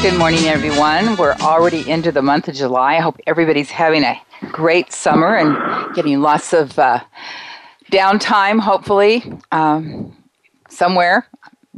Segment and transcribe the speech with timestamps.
[0.00, 1.16] Good morning, everyone.
[1.16, 2.98] We're already into the month of July.
[2.98, 4.20] I hope everybody's having a
[4.52, 7.00] great summer and getting lots of uh,
[7.90, 10.16] downtime, hopefully, um,
[10.68, 11.28] somewhere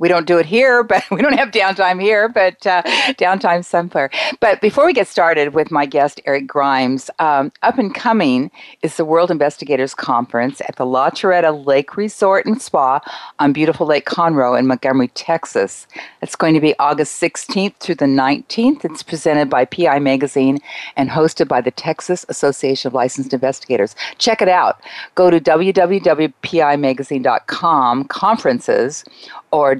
[0.00, 4.10] we don't do it here, but we don't have downtime here, but uh, downtime somewhere.
[4.40, 8.50] But before we get started with my guest, Eric Grimes, um, up and coming
[8.82, 12.98] is the World Investigators Conference at the La Torretta Lake Resort and Spa
[13.38, 15.86] on beautiful Lake Conroe in Montgomery, Texas.
[16.22, 18.86] It's going to be August 16th through the 19th.
[18.86, 20.58] It's presented by PI Magazine
[20.96, 23.94] and hosted by the Texas Association of Licensed Investigators.
[24.16, 24.80] Check it out.
[25.14, 29.04] Go to www.pimagazine.com conferences
[29.52, 29.74] or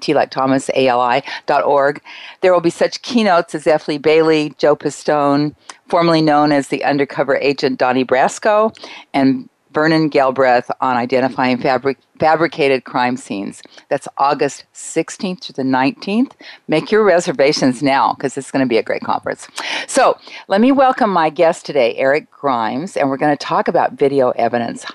[0.00, 2.02] T like Thomas, A-L-I, dot org.
[2.40, 3.88] There will be such keynotes as F.
[3.88, 5.54] Lee Bailey, Joe Pistone,
[5.88, 8.76] formerly known as the undercover agent Donnie Brasco,
[9.12, 13.62] and Vernon Geberth on identifying fabric, fabricated crime scenes.
[13.88, 16.32] That's August 16th to the 19th.
[16.68, 19.46] Make your reservations now because it's going to be a great conference.
[19.86, 23.92] So let me welcome my guest today, Eric Grimes, and we're going to talk about
[23.92, 24.86] video evidence.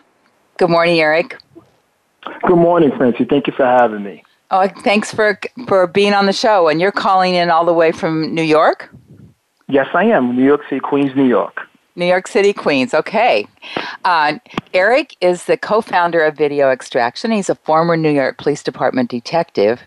[0.57, 1.37] Good morning, Eric.
[2.47, 3.25] Good morning, Francie.
[3.25, 4.23] Thank you for having me.
[4.51, 6.67] Oh, thanks for for being on the show.
[6.67, 8.93] And you're calling in all the way from New York?
[9.67, 10.35] Yes, I am.
[10.35, 11.61] New York City, Queens, New York.
[11.95, 12.93] New York City, Queens.
[12.93, 13.47] Okay.
[14.03, 14.39] Uh,
[14.73, 17.31] Eric is the co founder of Video Extraction.
[17.31, 19.81] He's a former New York Police Department detective.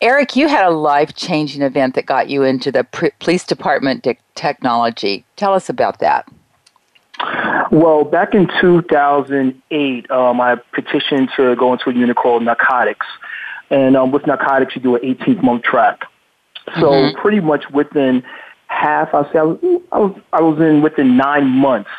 [0.00, 2.84] Eric, you had a life changing event that got you into the
[3.18, 5.24] police department de- technology.
[5.36, 6.26] Tell us about that.
[7.70, 13.06] Well, back in 2008, um, I petitioned to go into a unit called narcotics.
[13.70, 16.00] And um, with narcotics, you do an 18 month track.
[16.76, 17.20] So mm-hmm.
[17.20, 18.22] pretty much within
[18.66, 19.58] half, I'll say I was,
[19.92, 21.90] I was, I was in within nine months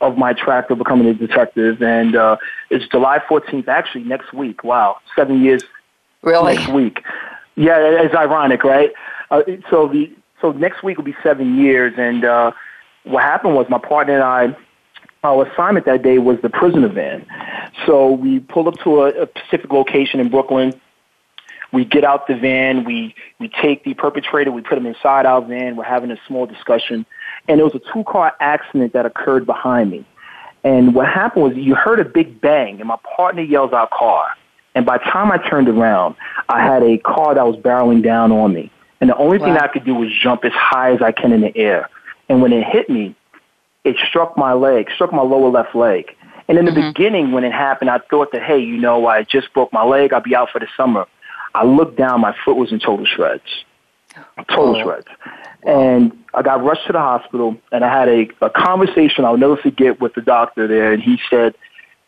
[0.00, 1.82] of my track of becoming a detective.
[1.82, 2.36] And uh,
[2.70, 4.62] it's July 14th, actually next week.
[4.62, 5.64] Wow, seven years
[6.22, 6.54] really?
[6.54, 7.02] next week.
[7.56, 8.92] Yeah, it's ironic, right?
[9.30, 12.52] Uh, so the so next week will be seven years, and uh,
[13.04, 14.56] what happened was my partner and I
[15.26, 17.26] our assignment that day was the prisoner van.
[17.86, 20.80] So we pull up to a, a specific location in Brooklyn.
[21.72, 22.84] We get out the van.
[22.84, 24.52] We we take the perpetrator.
[24.52, 25.76] We put him inside our van.
[25.76, 27.04] We're having a small discussion,
[27.48, 30.04] and there was a two car accident that occurred behind me.
[30.62, 34.36] And what happened was you heard a big bang, and my partner yells out car.
[34.74, 36.16] And by the time I turned around,
[36.48, 38.70] I had a car that was barreling down on me.
[39.00, 39.46] And the only wow.
[39.46, 41.88] thing I could do was jump as high as I can in the air.
[42.28, 43.14] And when it hit me,
[43.86, 46.14] it struck my leg, struck my lower left leg.
[46.48, 46.88] And in the mm-hmm.
[46.88, 50.12] beginning, when it happened, I thought that, hey, you know, I just broke my leg.
[50.12, 51.06] I'll be out for the summer.
[51.54, 53.64] I looked down, my foot was in total shreds.
[54.48, 54.82] Total oh.
[54.82, 55.06] shreds.
[55.62, 59.56] And I got rushed to the hospital, and I had a, a conversation I'll never
[59.56, 60.92] forget with the doctor there.
[60.92, 61.54] And he said,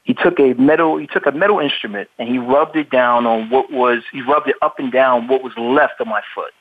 [0.04, 3.50] he took a metal, he took a metal instrument, and he rubbed it down on
[3.50, 6.52] what was, he rubbed it up and down what was left of my foot.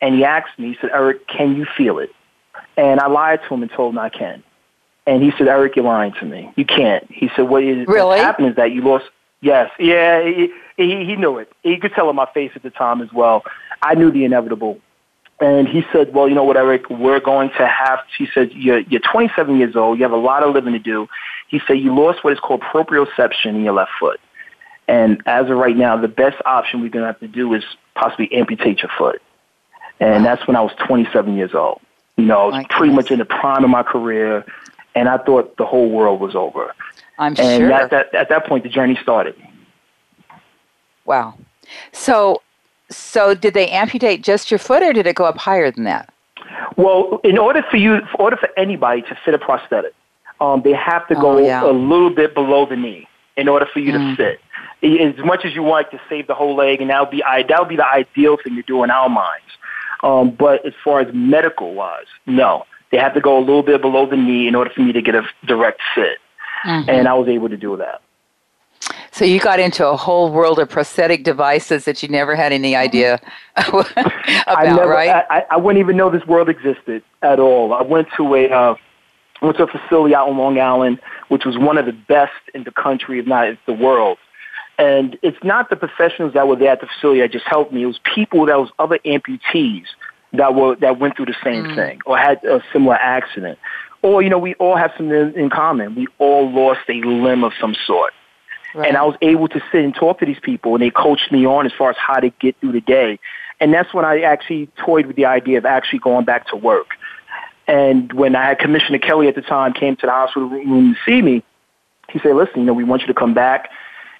[0.00, 2.10] And he asked me, he said, Eric, can you feel it?
[2.76, 4.42] And I lied to him and told him I can.
[5.08, 6.52] And he said, Eric, you're lying to me.
[6.54, 7.10] You can't.
[7.10, 8.18] He said, what is really?
[8.18, 9.06] happened is that you lost.
[9.40, 9.70] Yes.
[9.78, 10.22] Yeah.
[10.22, 11.50] He, he, he knew it.
[11.62, 13.42] He could tell on my face at the time as well.
[13.80, 14.78] I knew the inevitable.
[15.40, 18.80] And he said, well, you know what, Eric, we're going to have, he said, you're,
[18.80, 19.96] you're 27 years old.
[19.96, 21.08] You have a lot of living to do.
[21.46, 24.20] He said, you lost what is called proprioception in your left foot.
[24.88, 27.64] And as of right now, the best option we're going to have to do is
[27.94, 29.22] possibly amputate your foot.
[30.00, 31.80] And that's when I was 27 years old.
[32.18, 34.44] You know, I was pretty much in the prime of my career
[34.98, 36.74] and I thought the whole world was over.
[37.18, 37.64] I'm and sure.
[37.64, 39.34] And at that, at that point, the journey started.
[41.04, 41.34] Wow.
[41.92, 42.42] So
[42.90, 46.12] so did they amputate just your foot, or did it go up higher than that?
[46.76, 49.92] Well, in order for you, in order for anybody to fit a prosthetic,
[50.40, 51.64] um, they have to go Oh, yeah.
[51.64, 53.06] a little bit below the knee
[53.36, 54.16] in order for you Mm.
[54.16, 54.40] to fit.
[55.18, 57.42] As much as you want to save the whole leg, and that would be i-
[57.42, 59.50] that would be the ideal thing to do in our minds.
[60.02, 63.80] Um, but as far as medical wise, no, they have to go a little bit
[63.80, 66.18] below the knee in order for me to get a direct fit,
[66.64, 66.90] Mm-hmm.
[66.90, 68.02] and I was able to do that.
[69.12, 72.74] So you got into a whole world of prosthetic devices that you never had any
[72.74, 73.20] idea
[73.56, 75.24] about, I never, right?
[75.30, 77.72] I, I wouldn't even know this world existed at all.
[77.72, 78.74] I went to a uh,
[79.40, 82.64] went to a facility out on Long Island, which was one of the best in
[82.64, 84.18] the country, if not the world.
[84.78, 87.82] And it's not the professionals that were there at the facility that just helped me.
[87.82, 89.86] It was people that was other amputees
[90.32, 91.74] that were that went through the same mm.
[91.74, 93.58] thing or had a similar accident.
[94.02, 95.94] Or you know, we all have something in, in common.
[95.94, 98.12] We all lost a limb of some sort.
[98.74, 98.88] Right.
[98.88, 101.46] And I was able to sit and talk to these people, and they coached me
[101.46, 103.18] on as far as how to get through the day.
[103.60, 106.90] And that's when I actually toyed with the idea of actually going back to work.
[107.66, 111.00] And when I had Commissioner Kelly at the time came to the hospital room to
[111.10, 111.42] see me,
[112.08, 113.70] he said, "Listen, you know, we want you to come back."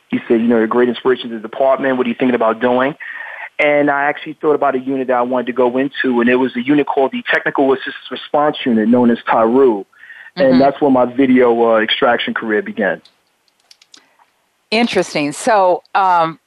[0.08, 1.96] He said, "You know, you're a great inspiration to the department.
[1.96, 2.96] What are you thinking about doing?"
[3.58, 6.36] And I actually thought about a unit that I wanted to go into, and it
[6.36, 9.84] was a unit called the Technical Assistance Response Unit, known as TARU.
[10.36, 13.02] And that's where my video uh, extraction career began.
[14.70, 15.32] Interesting.
[15.32, 16.38] So, um,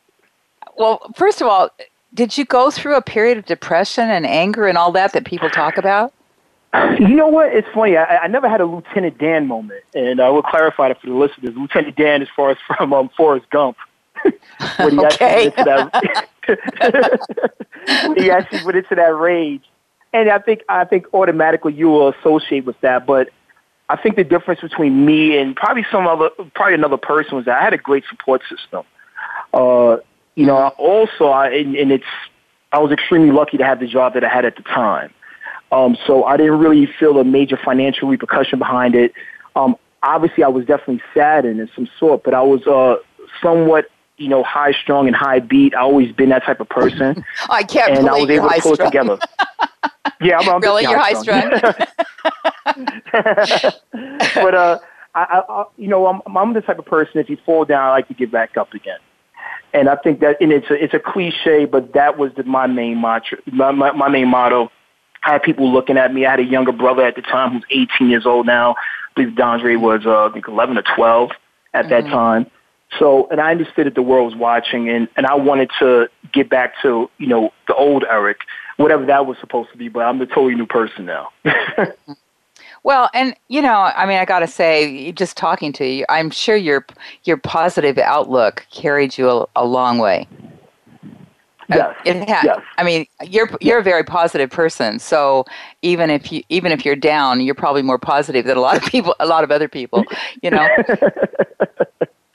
[0.78, 1.70] well, first of all,
[2.14, 5.50] did you go through a period of depression and anger and all that that people
[5.50, 6.14] talk about?
[6.74, 7.54] You know what?
[7.54, 7.98] It's funny.
[7.98, 11.16] I, I never had a Lieutenant Dan moment, and I will clarify that for the
[11.16, 11.54] listeners.
[11.56, 13.78] Lieutenant Dan, as far as from um, Forrest Gump,
[14.78, 15.52] when he Okay.
[15.52, 17.18] actually went into that,
[18.18, 19.64] he actually went into that rage,
[20.14, 23.06] and I think I think automatically you will associate with that.
[23.06, 23.30] But
[23.90, 27.60] I think the difference between me and probably some other, probably another person was that
[27.60, 28.84] I had a great support system.
[29.54, 29.98] Uh,
[30.36, 32.06] you know, also, I, and, and it's
[32.72, 35.14] I was extremely lucky to have the job that I had at the time.
[35.72, 39.14] Um, so I didn't really feel a major financial repercussion behind it.
[39.56, 42.96] Um, obviously, I was definitely saddened in some sort, but I was uh,
[43.42, 43.90] somewhat,
[44.22, 45.76] you know, high strung and high beat.
[45.76, 48.62] I always been that type of person, I can't and I was believe able to
[48.62, 49.18] pull it together.
[50.20, 51.50] Yeah, I'm, I'm Really, you're high strung.
[54.36, 54.78] but uh,
[55.16, 57.20] I, I, you know, I'm, I'm the type of person.
[57.20, 59.00] If you fall down, I like to get back up again.
[59.74, 62.68] And I think that, and it's a, it's a cliche, but that was the, my
[62.68, 64.72] main mantra, my, my, my main motto.
[65.24, 66.26] I had people looking at me.
[66.26, 68.74] I had a younger brother at the time who's 18 years old now.
[68.74, 71.32] I believe Dondre was, uh, I think 11 or 12
[71.74, 72.46] at that time.
[73.00, 76.50] So, and I understood that the world was watching, and, and I wanted to get
[76.50, 78.40] back to, you know, the old Eric,
[78.78, 81.30] whatever that was supposed to be, but I'm a totally new person now.
[82.84, 86.32] Well, and you know, I mean, I got to say, just talking to you, I'm
[86.32, 86.86] sure your
[87.26, 90.28] your positive outlook carried you a, a long way.
[91.72, 91.96] Uh, yes.
[92.06, 92.60] It yes.
[92.78, 94.98] I mean, you're you're a very positive person.
[94.98, 95.46] So
[95.84, 98.84] even if you even if you're down, you're probably more positive than a lot of
[98.84, 100.04] people, a lot of other people.
[100.42, 100.68] You know.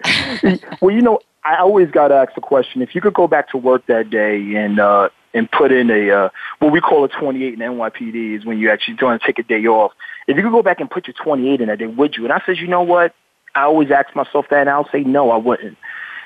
[0.80, 3.50] well, you know, I always got to ask the question: if you could go back
[3.50, 6.28] to work that day and uh, and put in a uh,
[6.58, 9.42] what we call a 28 in NYPD is when you actually want to take a
[9.42, 9.92] day off.
[10.26, 12.24] If you could go back and put your 28 in that day, would you?
[12.24, 13.14] And I said, you know what?
[13.54, 15.78] I always ask myself that, and I'll say no, I wouldn't,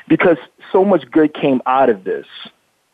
[0.08, 0.38] because
[0.72, 2.26] so much good came out of this,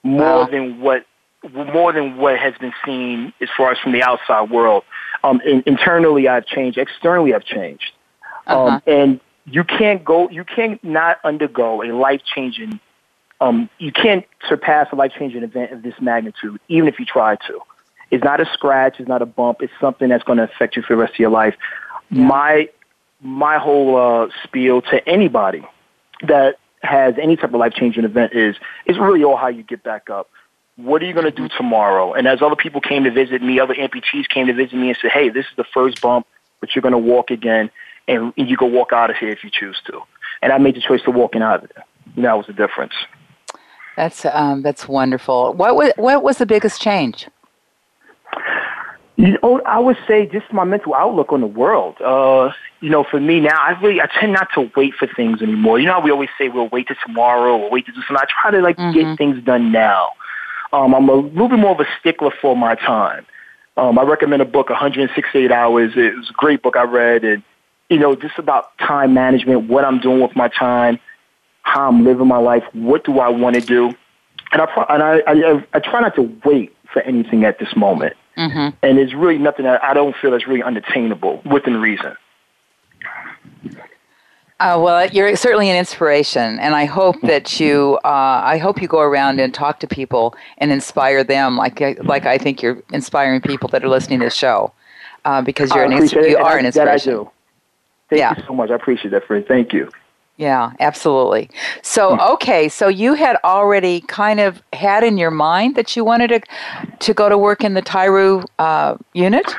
[0.02, 0.46] more Wow.
[0.46, 1.06] than what
[1.52, 4.82] more than what has been seen as far as from the outside world.
[5.22, 6.76] Um, in, internally, I've changed.
[6.76, 7.92] Externally, I've changed.
[8.46, 8.66] Uh-huh.
[8.66, 12.80] Um, and you can't go, you can't not undergo a life changing,
[13.40, 17.36] um, you can't surpass a life changing event of this magnitude, even if you try
[17.36, 17.60] to.
[18.10, 20.82] It's not a scratch, it's not a bump, it's something that's going to affect you
[20.82, 21.54] for the rest of your life.
[22.10, 22.68] My,
[23.20, 25.64] my whole uh, spiel to anybody
[26.22, 29.82] that has any type of life changing event is, is really all how you get
[29.82, 30.28] back up.
[30.76, 32.12] What are you going to do tomorrow?
[32.12, 34.98] And as other people came to visit me, other amputees came to visit me and
[35.00, 36.26] said, hey, this is the first bump,
[36.60, 37.70] but you're going to walk again
[38.08, 40.00] and you can walk out of here if you choose to.
[40.42, 41.84] And I made the choice to walking out of there.
[42.14, 42.92] And that was the difference.
[43.96, 45.54] That's um, that's wonderful.
[45.54, 47.26] What was what was the biggest change?
[49.16, 51.96] You know, I would say just my mental outlook on the world.
[52.02, 55.40] Uh, you know, for me now, I really I tend not to wait for things
[55.40, 55.78] anymore.
[55.78, 58.16] You know how we always say we'll wait till tomorrow we'll wait to do something.
[58.18, 60.10] I try to like get things done now.
[60.74, 63.24] Um, I'm a little bit more of a stickler for my time.
[63.78, 65.92] Um, I recommend a book, 168 Hours.
[65.96, 67.42] It was a great book I read, and
[67.88, 70.98] you know, just about time management, what I'm doing with my time,
[71.62, 73.94] how I'm living my life, what do I want to do,
[74.52, 78.14] and I and I, I I try not to wait for anything at this moment.
[78.36, 78.76] Mm-hmm.
[78.82, 82.16] And it's really nothing that I don't feel that's really unattainable within reason.
[84.58, 87.98] Uh, well, you're certainly an inspiration, and I hope that you.
[88.04, 92.24] Uh, I hope you go around and talk to people and inspire them, like like
[92.24, 94.72] I think you're inspiring people that are listening to the show,
[95.26, 96.74] uh, because you're an you are an inspiration.
[96.74, 97.30] That I do.
[98.08, 98.34] Thank yeah.
[98.36, 98.70] you so much.
[98.70, 99.44] I appreciate that, friend.
[99.46, 99.90] Thank you.
[100.36, 101.48] Yeah, absolutely.
[101.82, 106.28] So, okay, so you had already kind of had in your mind that you wanted
[106.28, 106.40] to
[106.98, 109.54] to go to work in the TARU uh, unit.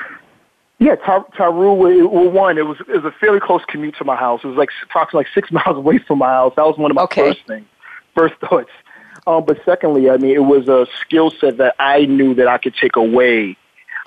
[0.77, 1.75] Yeah, TARU.
[1.75, 4.41] Well, one, it was it was a fairly close commute to my house.
[4.43, 6.53] It was like approximately like six miles away from my house.
[6.55, 7.29] That was one of my okay.
[7.29, 7.65] first things,
[8.15, 8.69] first thoughts.
[9.25, 12.57] Um, but secondly, I mean, it was a skill set that I knew that I
[12.59, 13.57] could take away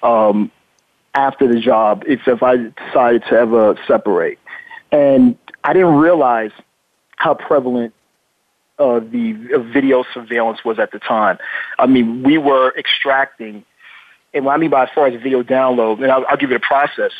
[0.02, 0.50] um,
[1.14, 4.38] after the job if if I decided to ever separate.
[4.92, 6.52] And I didn't realize
[7.16, 7.94] how prevalent
[8.78, 9.32] uh, the
[9.72, 11.38] video surveillance was at the time.
[11.78, 13.64] I mean, we were extracting,
[14.32, 16.56] and what I mean by as far as video download, and I'll, I'll give you
[16.56, 17.12] the process.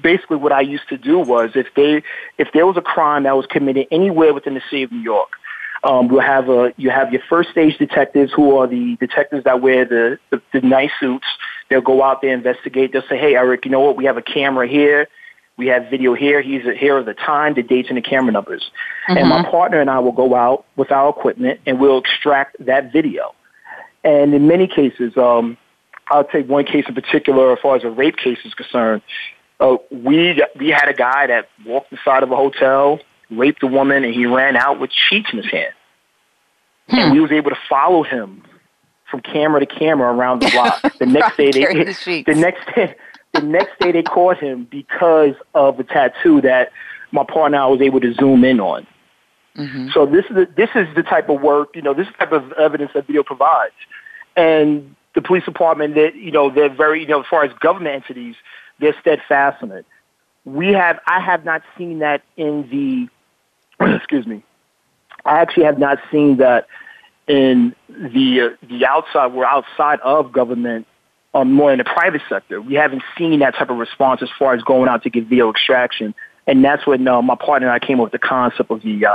[0.00, 2.02] Basically, what I used to do was if they
[2.38, 5.30] if there was a crime that was committed anywhere within the city of New York,
[5.84, 9.60] um, you have a you have your first stage detectives who are the detectives that
[9.60, 11.26] wear the, the the nice suits.
[11.72, 12.92] They'll go out there investigate.
[12.92, 13.96] They'll say, "Hey, Eric, you know what?
[13.96, 15.08] We have a camera here.
[15.56, 16.42] We have video here.
[16.42, 18.70] He's here of the time, the dates, and the camera numbers.
[19.08, 19.16] Mm-hmm.
[19.16, 19.50] And my mm-hmm.
[19.50, 23.34] partner and I will go out with our equipment and we'll extract that video.
[24.04, 25.56] And in many cases, um,
[26.08, 29.00] I'll take one case in particular as far as a rape case is concerned.
[29.58, 33.00] Uh, we we had a guy that walked inside of a hotel,
[33.30, 35.72] raped a woman, and he ran out with sheets in his hand.
[36.88, 36.96] Hmm.
[36.98, 38.42] And we was able to follow him
[39.12, 40.82] from camera to camera around the block.
[40.98, 42.96] The next day, they, the, the next day,
[43.32, 46.72] the next day they caught him because of a tattoo that
[47.10, 48.86] my partner was able to zoom in on.
[49.56, 49.88] Mm-hmm.
[49.92, 52.52] So this is the, this is the type of work, you know, this type of
[52.52, 53.74] evidence that video provides.
[54.36, 57.94] And the police department, that you know, they're very, you know, as far as government
[57.94, 58.36] entities,
[58.80, 59.84] they're steadfast on it.
[60.44, 62.68] We have, I have not seen that in
[63.78, 64.42] the, excuse me,
[65.24, 66.66] I actually have not seen that
[67.28, 69.32] in the uh, the outside.
[69.32, 70.86] We're outside of government
[71.34, 72.60] um, more in the private sector.
[72.60, 75.50] We haven't seen that type of response as far as going out to get video
[75.50, 76.14] extraction.
[76.46, 79.06] And that's when uh, my partner and I came up with the concept of VEI.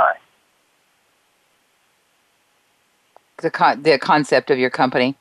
[3.41, 5.15] The, con- the concept of your company?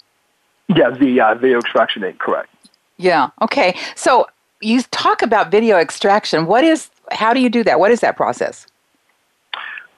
[0.69, 2.49] Yeah, uh, video extraction correct.
[2.97, 3.77] Yeah, okay.
[3.95, 4.27] So
[4.63, 6.47] you talk about video extraction.
[6.47, 7.79] What is, how do you do that?
[7.79, 8.67] What is that process?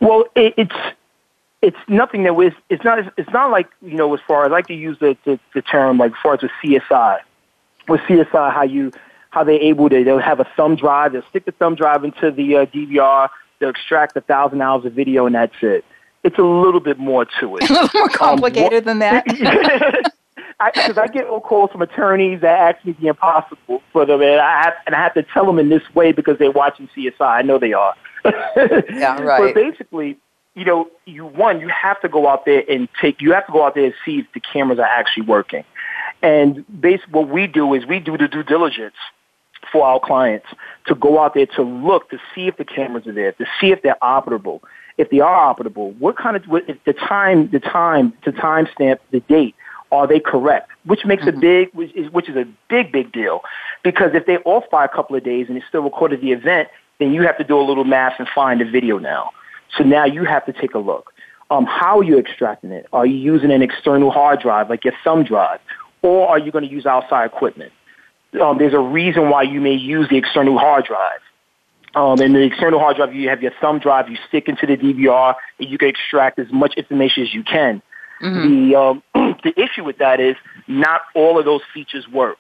[0.01, 0.75] Well, it, it's
[1.63, 4.53] it's nothing that was it's not it's not like you know as far as I
[4.53, 7.19] like to use the, the, the term like as far as with CSI
[7.89, 8.93] with CSI how you
[9.31, 12.31] how they're able to they'll have a thumb drive they'll stick the thumb drive into
[12.31, 15.85] the uh, DVR they'll extract a thousand hours of video and that's it.
[16.25, 17.71] It's a little bit more to it.
[17.71, 19.25] A little more complicated um, than that.
[19.25, 24.41] Because I, I, get calls from attorneys that ask me the impossible for them and
[24.41, 27.21] I have, and I have to tell them in this way because they're watching CSI
[27.21, 27.95] I know they are.
[28.91, 29.55] Yeah right.
[29.55, 30.19] But basically
[30.59, 33.53] you know, you one, you have to go out there and take, you have to
[33.53, 35.65] go out there and see if the cameras are actually working.
[36.23, 38.97] And basically what we do is we do the due diligence
[39.71, 40.47] for our clients
[40.87, 43.71] to go out there to look to see if the cameras are there, to see
[43.71, 44.61] if they're operable.
[44.97, 49.21] If they are operable, what kind of what, the time, the time, the timestamp, the
[49.21, 49.55] date,
[49.93, 50.71] are they correct?
[50.85, 51.39] Which makes mm-hmm.
[51.39, 53.43] a big, which is, which is a big, big deal.
[53.85, 56.69] Because if they're off by a couple of days and they still recorded the event,
[56.99, 59.31] then you have to do a little math and find the video now.
[59.77, 61.13] So now you have to take a look.
[61.51, 62.87] Um, how are you extracting it?
[62.93, 65.61] Are you using an external hard drive like your thumb drive?
[66.03, 67.73] Or are you going to use outside equipment?
[68.41, 71.21] Um, there's a reason why you may use the external hard drive.
[71.95, 74.77] Um, and the external hard drive, you have your thumb drive, you stick into the
[74.77, 77.83] DVR, and you can extract as much information as you can.
[78.23, 78.71] Mm-hmm.
[78.71, 79.03] The, um,
[79.43, 82.39] the issue with that is not all of those features work.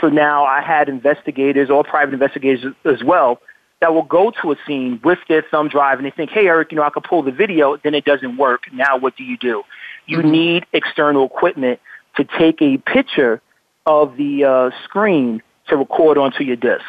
[0.00, 3.40] So now I had investigators or private investigators as well
[3.80, 6.70] that will go to a scene with their thumb drive and they think, hey, Eric,
[6.70, 8.64] you know, I could pull the video, then it doesn't work.
[8.72, 9.62] Now what do you do?
[10.06, 10.30] You mm-hmm.
[10.30, 11.80] need external equipment
[12.16, 13.40] to take a picture
[13.86, 16.84] of the uh, screen to record onto your disk.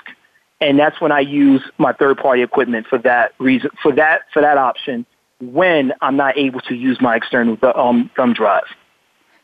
[0.60, 4.42] And that's when I use my third party equipment for that reason, for that, for
[4.42, 5.06] that option
[5.40, 8.64] when I'm not able to use my external um, thumb drive.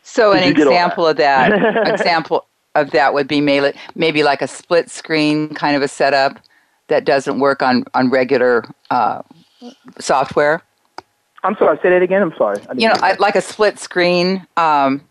[0.03, 1.51] So an example that?
[1.51, 5.87] of that, example of that would be maybe like a split screen kind of a
[5.87, 6.39] setup
[6.87, 9.21] that doesn't work on on regular uh,
[9.99, 10.61] software?
[11.43, 11.77] I'm sorry.
[11.81, 12.21] Say that again.
[12.21, 12.59] I'm sorry.
[12.75, 15.01] You know, I, like a split screen um,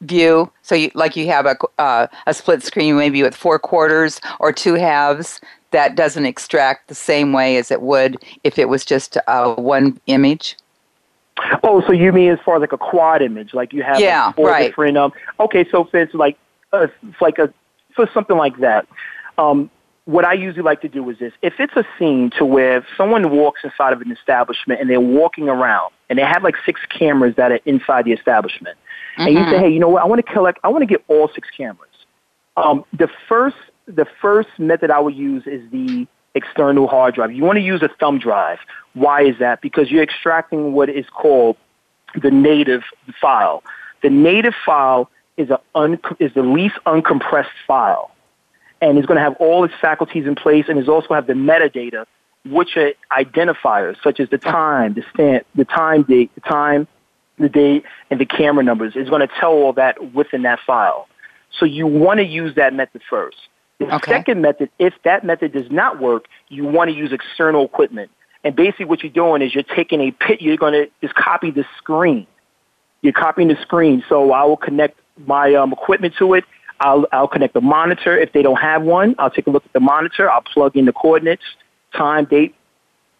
[0.00, 0.50] view.
[0.62, 4.52] So, you, like you have a uh, a split screen, maybe with four quarters or
[4.52, 5.40] two halves,
[5.70, 10.00] that doesn't extract the same way as it would if it was just uh, one
[10.06, 10.56] image.
[11.62, 14.26] Oh, so you mean as far as like a quad image, like you have yeah,
[14.26, 14.66] like four right.
[14.68, 15.12] different um.
[15.38, 16.36] Okay, so if it's like
[16.72, 17.52] uh, it's like a
[17.94, 18.86] for something like that,
[19.38, 19.70] um,
[20.08, 21.34] what I usually like to do is this.
[21.42, 25.50] If it's a scene to where someone walks inside of an establishment and they're walking
[25.50, 28.78] around and they have like six cameras that are inside the establishment,
[29.18, 29.26] mm-hmm.
[29.26, 29.64] and you say, mm-hmm.
[29.64, 31.90] hey, you know what, I want to collect, I want to get all six cameras.
[32.56, 37.30] Um, the first, the first method I would use is the external hard drive.
[37.32, 38.60] You want to use a thumb drive.
[38.94, 39.60] Why is that?
[39.60, 41.58] Because you're extracting what is called
[42.14, 42.82] the native
[43.20, 43.62] file.
[44.02, 48.10] The native file is, a un- is the least uncompressed file
[48.80, 51.32] and it's going to have all its faculties in place and it's also have the
[51.32, 52.06] metadata,
[52.46, 56.86] which are identifiers such as the time, the stamp, the time date, the time,
[57.38, 58.92] the date, and the camera numbers.
[58.96, 61.08] It's going to tell all that within that file.
[61.58, 63.36] So you want to use that method first.
[63.78, 64.10] The okay.
[64.10, 68.10] second method, if that method does not work, you want to use external equipment.
[68.44, 71.50] And basically what you're doing is you're taking a pit, you're going to just copy
[71.50, 72.26] the screen.
[73.02, 74.02] You're copying the screen.
[74.08, 76.44] So I will connect my um, equipment to it
[76.80, 78.16] I'll, I'll connect the monitor.
[78.16, 80.30] If they don't have one, I'll take a look at the monitor.
[80.30, 81.42] I'll plug in the coordinates,
[81.94, 82.54] time, date,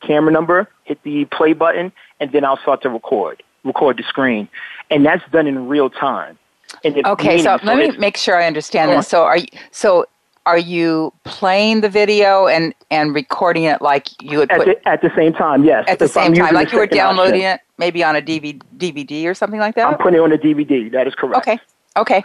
[0.00, 4.48] camera number, hit the play button, and then I'll start to record, record the screen.
[4.90, 6.38] And that's done in real time.
[6.84, 9.08] okay, so, let me make sure I understand this.
[9.08, 10.06] So are you, so
[10.46, 14.88] are you playing the video and, and recording it like you would put at the,
[14.88, 15.64] at the same time?
[15.64, 17.54] Yes, at the same time, like you were downloading option.
[17.54, 19.86] it maybe on a DVD, DVD or something like that.
[19.86, 20.90] I'm putting it on a DVD.
[20.90, 21.36] That is correct.
[21.36, 21.58] Okay,
[21.96, 22.24] okay,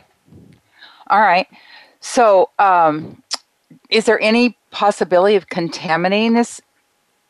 [1.07, 1.47] all right.
[1.99, 3.21] So, um,
[3.89, 6.61] is there any possibility of contaminating this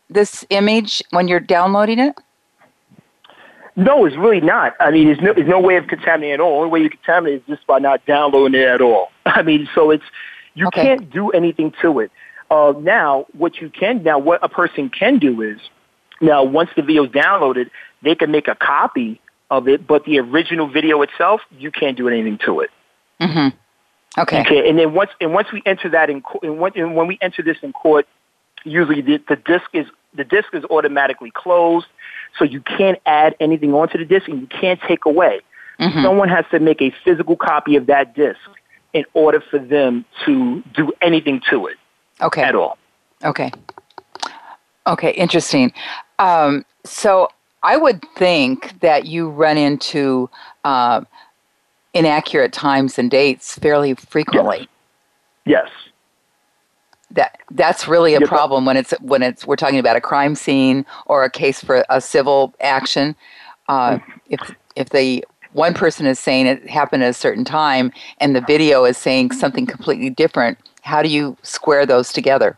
[0.10, 2.16] this image when you're downloading it?
[3.76, 4.76] No, it's really not.
[4.80, 6.52] I mean, there's no, there's no way of contaminating at all.
[6.52, 9.12] The only way you contaminate is just by not downloading it at all.
[9.26, 10.04] I mean, so it's
[10.54, 10.84] you okay.
[10.84, 12.12] can't do anything to it.
[12.52, 15.60] Uh, now, what you can now, what a person can do is
[16.22, 17.72] now once the video is downloaded,
[18.04, 22.08] they can make a copy of it, but the original video itself, you can't do
[22.08, 22.70] anything to it.
[23.20, 23.58] Mm-hmm.
[24.18, 24.42] Okay.
[24.42, 24.70] Okay.
[24.70, 27.74] And then once and once we enter that in and, when, we enter this in
[27.74, 28.08] court,
[28.64, 31.88] usually the, the disc is the disc is automatically closed,
[32.38, 35.42] so you can't add anything onto the disc and you can't take away.
[35.80, 36.04] Mm-hmm.
[36.04, 38.40] Someone has to make a physical copy of that disc
[38.94, 41.78] in order for them to do anything to it.
[42.22, 42.44] Okay.
[42.44, 42.78] At all.
[43.24, 43.52] Okay.
[44.86, 45.12] Okay.
[45.12, 45.74] Interesting.
[46.20, 47.30] Um, so
[47.64, 50.30] I would think that you run into
[50.64, 51.02] uh,
[51.94, 54.68] inaccurate times and dates fairly frequently.
[55.46, 55.70] Yes.
[57.12, 58.30] That that's really a yes.
[58.30, 61.86] problem when it's when it's we're talking about a crime scene or a case for
[61.90, 63.16] a civil action.
[63.70, 64.12] Uh, mm-hmm.
[64.30, 68.42] if if the one person is saying it happened at a certain time and the
[68.42, 72.58] video is saying something completely different, how do you square those together?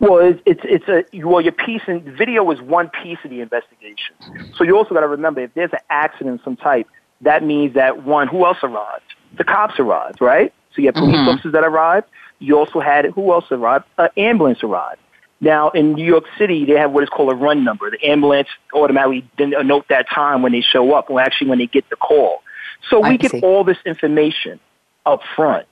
[0.00, 3.40] Well, it's it's, it's a well your piece and video is one piece of the
[3.40, 4.14] investigation.
[4.56, 6.88] So you also got to remember if there's an accident of some type,
[7.22, 9.04] that means that one, who else arrived?
[9.36, 10.52] The cops arrived, right?
[10.74, 11.28] So you have police mm-hmm.
[11.28, 12.06] officers that arrived.
[12.38, 13.84] You also had who else arrived?
[13.98, 15.00] An ambulance arrived.
[15.40, 17.90] Now in New York City, they have what is called a run number.
[17.90, 21.88] The ambulance automatically note that time when they show up, or actually when they get
[21.90, 22.42] the call.
[22.88, 24.58] So we get all this information
[25.04, 25.66] up front.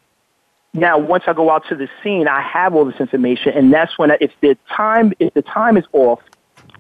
[0.75, 3.99] Now, once I go out to the scene, I have all this information, and that's
[3.99, 6.21] when I, if the time if the time is off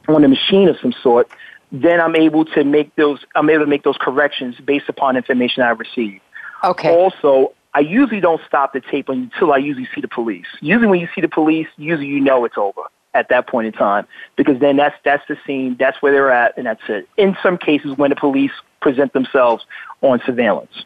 [0.06, 1.30] on a machine of some sort,
[1.72, 5.62] then I'm able to make those I'm able to make those corrections based upon information
[5.62, 6.20] I receive.
[6.64, 6.90] Okay.
[6.90, 10.46] Also, I usually don't stop the tape until I usually see the police.
[10.60, 12.82] Usually when you see the police, usually you know it's over
[13.14, 16.56] at that point in time because then that's that's the scene, that's where they're at
[16.56, 17.08] and that's it.
[17.16, 19.64] In some cases when the police present themselves
[20.02, 20.84] on surveillance.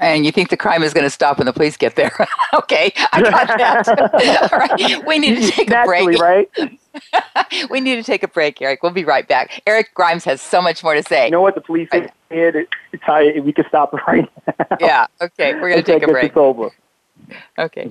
[0.00, 2.12] And you think the crime is going to stop when the police get there.
[2.54, 3.88] okay, I got that.
[4.52, 6.18] All right, we need to take a break.
[6.20, 6.48] right?
[7.70, 8.82] we need to take a break, Eric.
[8.82, 9.62] We'll be right back.
[9.66, 11.26] Eric Grimes has so much more to say.
[11.26, 11.54] You know what?
[11.54, 12.66] The police are here to
[13.04, 14.76] tell we can stop it right now.
[14.80, 15.54] Yeah, okay.
[15.54, 16.36] We're going to take a break.
[16.36, 16.70] over.
[17.58, 17.90] Okay.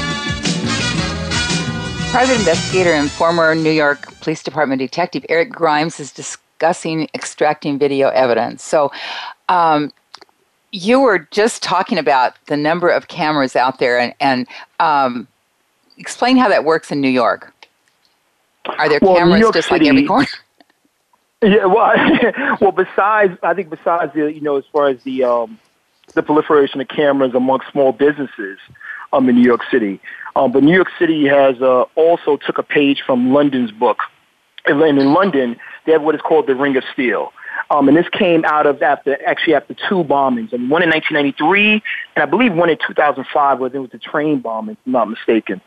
[2.11, 8.09] Private investigator and former New York Police Department detective Eric Grimes is discussing extracting video
[8.09, 8.63] evidence.
[8.63, 8.91] So,
[9.47, 9.93] um,
[10.73, 14.45] you were just talking about the number of cameras out there, and, and
[14.81, 15.25] um,
[15.97, 17.53] explain how that works in New York.
[18.65, 20.27] Are there Well, cameras just like City- every corner?
[21.43, 21.91] Yeah, well,
[22.61, 25.57] well, besides, I think besides the, you know, as far as the um,
[26.13, 28.59] the proliferation of cameras among small businesses
[29.11, 29.99] um, in New York City,
[30.35, 33.97] um, but New York City has uh, also took a page from London's book,
[34.65, 37.31] and in London they have what is called the Ring of Steel.
[37.69, 41.73] Um, and this came out of after actually after two bombings, and one in 1993,
[41.73, 45.09] and I believe one in 2005, where there was a train bombing, if I'm not
[45.09, 45.61] mistaken.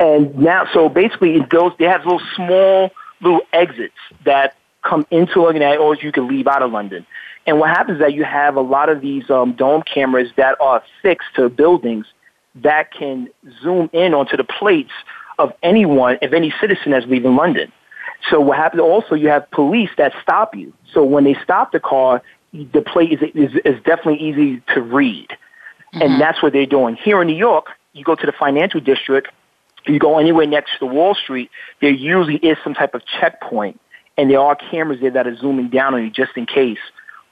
[0.00, 1.72] And now, so basically, it goes.
[1.78, 6.62] They have little small little exits that come into London, or you can leave out
[6.62, 7.06] of London.
[7.46, 10.56] And what happens is that you have a lot of these um, dome cameras that
[10.60, 12.06] are fixed to buildings
[12.56, 13.28] that can
[13.62, 14.92] zoom in onto the plates
[15.38, 17.72] of anyone, of any citizen that's leaving London.
[18.30, 18.80] So what happens?
[18.80, 20.72] Also, you have police that stop you.
[20.92, 25.28] So when they stop the car, the plate is is, is definitely easy to read,
[25.92, 26.18] and mm-hmm.
[26.18, 27.66] that's what they're doing here in New York.
[27.92, 29.28] You go to the financial district,
[29.86, 33.80] you go anywhere next to Wall Street, there usually is some type of checkpoint,
[34.16, 36.78] and there are cameras there that are zooming down on you just in case.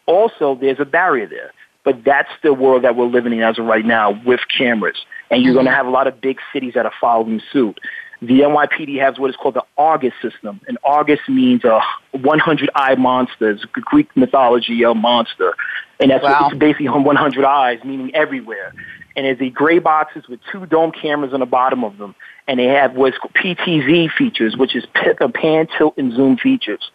[0.07, 1.53] Also, there's a barrier there,
[1.87, 4.97] but that's the world that we're living in as of right now with cameras,
[5.31, 7.79] and you're going to have a lot of big cities that are following suit.
[8.21, 12.97] The NYPD has what is called the Argus system, and Argus means a 100 eye
[12.97, 13.51] monster.
[13.51, 15.55] It's Greek mythology a monster,
[16.01, 16.49] and that's Wow.
[16.51, 18.75] it's basically 100 eyes, meaning everywhere.
[19.15, 22.17] And it's the gray boxes with two dome cameras on the bottom of them,
[22.49, 24.85] and they have what's called PTZ features, which is
[25.21, 26.91] uh, pan, tilt, and zoom features.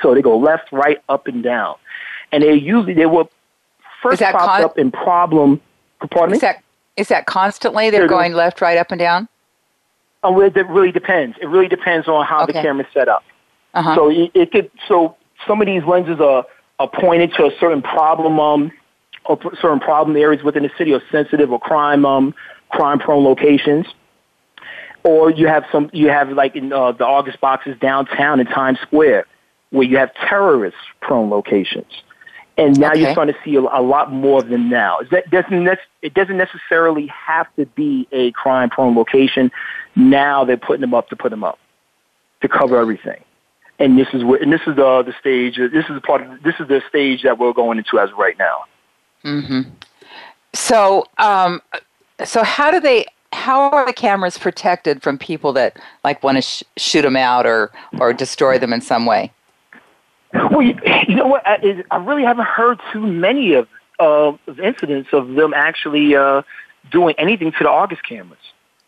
[0.00, 1.74] So they go left, right, up, and down,
[2.30, 3.28] and they usually they will
[4.02, 5.60] first that con- up in problem.
[6.10, 6.36] Pardon me.
[6.36, 6.62] Is that
[6.96, 9.28] is that constantly they're going left, right, up, and down?
[10.24, 11.36] Oh, well, it really depends.
[11.40, 12.62] It really depends on how the Okay.
[12.62, 13.24] camera's set up.
[13.74, 13.94] Uh-huh.
[13.94, 14.70] So it, it could.
[14.86, 16.44] So some of these lenses are,
[16.78, 18.72] are pointed to a certain problem, um,
[19.24, 22.34] or p- certain problem areas within the city, or sensitive or crime, um,
[22.70, 23.86] crime-prone locations.
[25.04, 25.90] Or you have some.
[25.92, 29.26] You have like in uh, the Argus boxes downtown in Times Square,
[29.70, 31.90] where you have terrorist-prone locations.
[32.58, 33.00] And now Okay.
[33.00, 34.98] you're starting to see a, a lot more of them now.
[35.00, 39.50] Is That doesn't nec- it doesn't necessarily have to be a crime-prone location.
[39.96, 41.58] Now they're putting them up to put them up
[42.42, 43.22] to cover everything.
[43.78, 45.56] And this is where, and this is the the stage.
[45.56, 46.20] This is the part.
[46.22, 48.64] Of, this is the stage that we're going into as of right now.
[49.22, 49.60] Hmm.
[50.54, 51.62] So, um,
[52.24, 53.06] so how do they?
[53.32, 57.46] How are the cameras protected from people that like want to sh- shoot them out
[57.46, 59.32] or or destroy them in some way?
[60.34, 61.46] Well, you, you know what?
[61.46, 63.68] I, is- I really haven't heard too many of
[64.00, 66.42] uh, of incidents of them actually uh,
[66.90, 68.38] doing anything to the Argus cameras.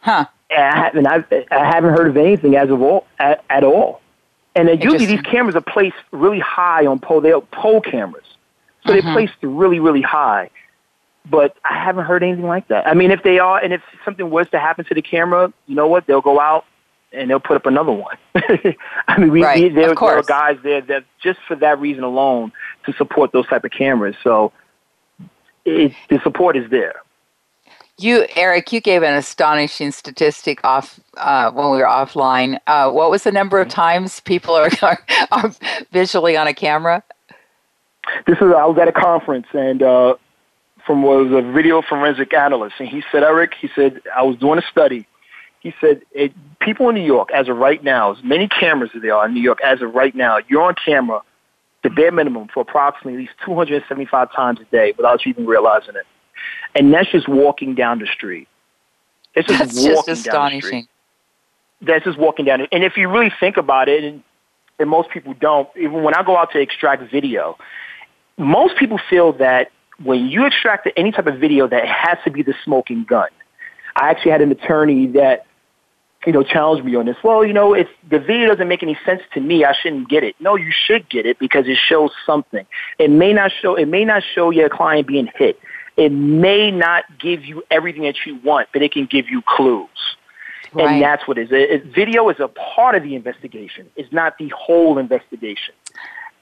[0.01, 0.27] Huh?
[0.51, 1.07] I haven't.
[1.07, 4.01] I, I haven't heard of anything as of all at, at all.
[4.57, 7.21] And then usually these cameras are placed really high on pole.
[7.21, 8.25] They're pole cameras,
[8.87, 10.51] so they're placed really, really high.
[11.29, 12.87] But I haven't heard anything like that.
[12.87, 15.75] I mean, if they are, and if something was to happen to the camera, you
[15.75, 16.07] know what?
[16.07, 16.67] They'll go out
[17.15, 18.17] and they'll put up another one.
[18.35, 22.05] I mean, we, Right, we there, there are guys there that just for that reason
[22.05, 22.53] alone
[22.87, 24.17] to support those type of cameras.
[24.23, 24.53] So
[25.65, 26.95] it, the support is there.
[27.97, 32.59] You, Eric, you gave an astonishing statistic off uh, when we were offline.
[32.67, 34.99] Uh, what was the number of times people are, are,
[35.31, 35.55] are,
[35.93, 37.05] visually on a camera?
[38.27, 40.17] This is I was at a conference and uh,
[40.85, 44.59] from was a video forensic analyst, and he said, Eric, he said I was doing
[44.59, 45.07] a study.
[45.65, 49.03] He said it, people in New York, as of right now, as many cameras as
[49.03, 51.23] there are in New York, as of right now, you're on camera
[51.83, 55.97] the bare minimum for approximately at least 275 times a day without you even realizing
[55.97, 56.07] it.
[56.75, 58.47] And that's just walking down the street.
[59.35, 60.87] It's just that's walking just astonishing.
[61.81, 62.63] That's just walking down.
[62.73, 64.23] And if you really think about it, and,
[64.79, 67.57] and most people don't, even when I go out to extract video,
[68.37, 69.71] most people feel that
[70.03, 73.29] when you extract any type of video, that it has to be the smoking gun.
[73.97, 75.47] I actually had an attorney that
[76.27, 77.17] you know, challenge me on this.
[77.23, 80.25] Well, you know, if the video doesn't make any sense to me, I shouldn't get
[80.25, 80.35] it.
[80.41, 82.67] No, you should get it because it shows something.
[82.99, 85.59] It may not show, it may not show your client being hit.
[85.97, 89.89] It may not give you everything that you want, but it can give you clues.
[90.73, 90.89] Right.
[90.89, 91.53] And that's what it is.
[91.53, 93.89] It, it, video is a part of the investigation.
[93.95, 95.75] It's not the whole investigation.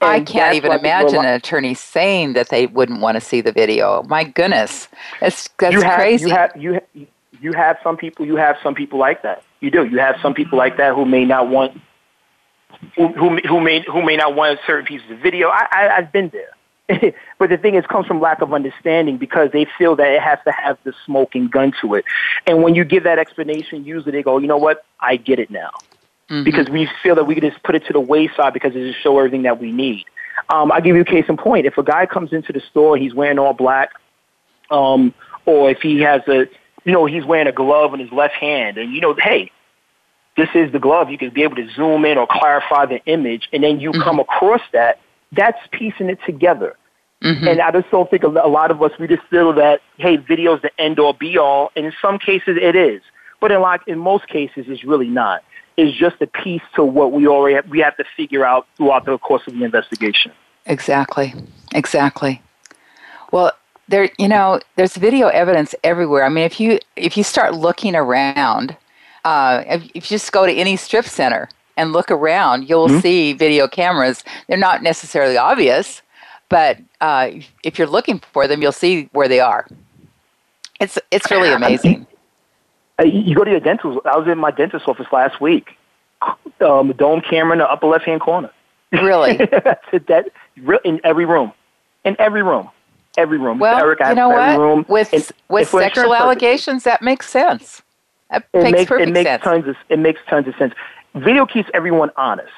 [0.00, 3.52] And I can't even imagine an attorney saying that they wouldn't want to see the
[3.52, 4.02] video.
[4.04, 4.88] My goodness,
[5.20, 6.28] it's that's you have, crazy.
[6.28, 7.06] You have you
[7.42, 8.24] you have some people.
[8.24, 9.42] You have some people like that.
[9.60, 9.84] You do.
[9.84, 11.78] You have some people like that who may not want
[12.96, 15.48] who who, who may who may not want certain pieces of video.
[15.48, 16.54] I, I I've been there.
[17.38, 20.38] but the thing is, comes from lack of understanding because they feel that it has
[20.44, 22.04] to have the smoking gun to it.
[22.46, 25.50] And when you give that explanation, usually they go, you know what, I get it
[25.50, 25.70] now.
[26.28, 26.44] Mm-hmm.
[26.44, 29.02] Because we feel that we can just put it to the wayside because it just
[29.02, 30.04] show everything that we need.
[30.48, 31.66] Um, I'll give you a case in point.
[31.66, 33.92] If a guy comes into the store, he's wearing all black,
[34.70, 35.14] um,
[35.46, 36.46] or if he has a
[36.84, 39.50] you know, he's wearing a glove in his left hand, and you know, hey,
[40.36, 41.10] this is the glove.
[41.10, 44.02] You can be able to zoom in or clarify the image, and then you mm-hmm.
[44.02, 44.98] come across that.
[45.32, 46.76] That's piecing it together.
[47.22, 47.46] Mm-hmm.
[47.46, 50.60] And I just don't think a lot of us we just feel that hey, video's
[50.62, 53.00] the end all be all, and in some cases it is,
[53.40, 55.44] but in like in most cases it's really not.
[55.76, 59.06] It's just a piece to what we already have, we have to figure out throughout
[59.06, 60.32] the course of the investigation.
[60.66, 61.32] Exactly,
[61.72, 62.42] exactly.
[63.30, 63.52] Well,
[63.88, 66.24] there you know there's video evidence everywhere.
[66.24, 68.76] I mean if you if you start looking around
[69.24, 73.00] uh, if, if, you just go to any strip center and look around you'll mm-hmm.
[73.00, 74.24] see video cameras.
[74.48, 76.02] They're not necessarily obvious
[76.48, 77.30] but uh,
[77.64, 79.66] if you're looking for them you'll see where they are.
[80.80, 82.06] It's it's really amazing.
[83.04, 85.76] you go to your dental i was in my dentist's office last week.
[86.60, 88.50] Um, dome camera in the upper left hand corner.
[88.92, 89.36] Really?
[90.06, 90.30] That
[90.84, 91.52] in every room.
[92.04, 92.70] In every room
[93.16, 93.58] every room.
[93.58, 94.58] Well, Eric, you know what?
[94.58, 94.84] Room.
[94.88, 97.82] With and, with sexual allegations, that makes sense.
[98.30, 99.42] That it makes, makes perfect it makes sense.
[99.42, 100.74] Tons of, it makes tons of sense.
[101.14, 102.52] Video keeps everyone honest.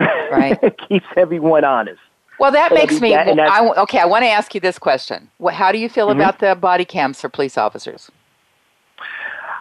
[0.00, 0.58] Right.
[0.62, 2.00] it keeps everyone honest.
[2.38, 3.10] Well, that makes me.
[3.10, 5.30] That, I, okay, I want to ask you this question.
[5.52, 6.20] How do you feel mm-hmm.
[6.20, 8.10] about the body cams for police officers?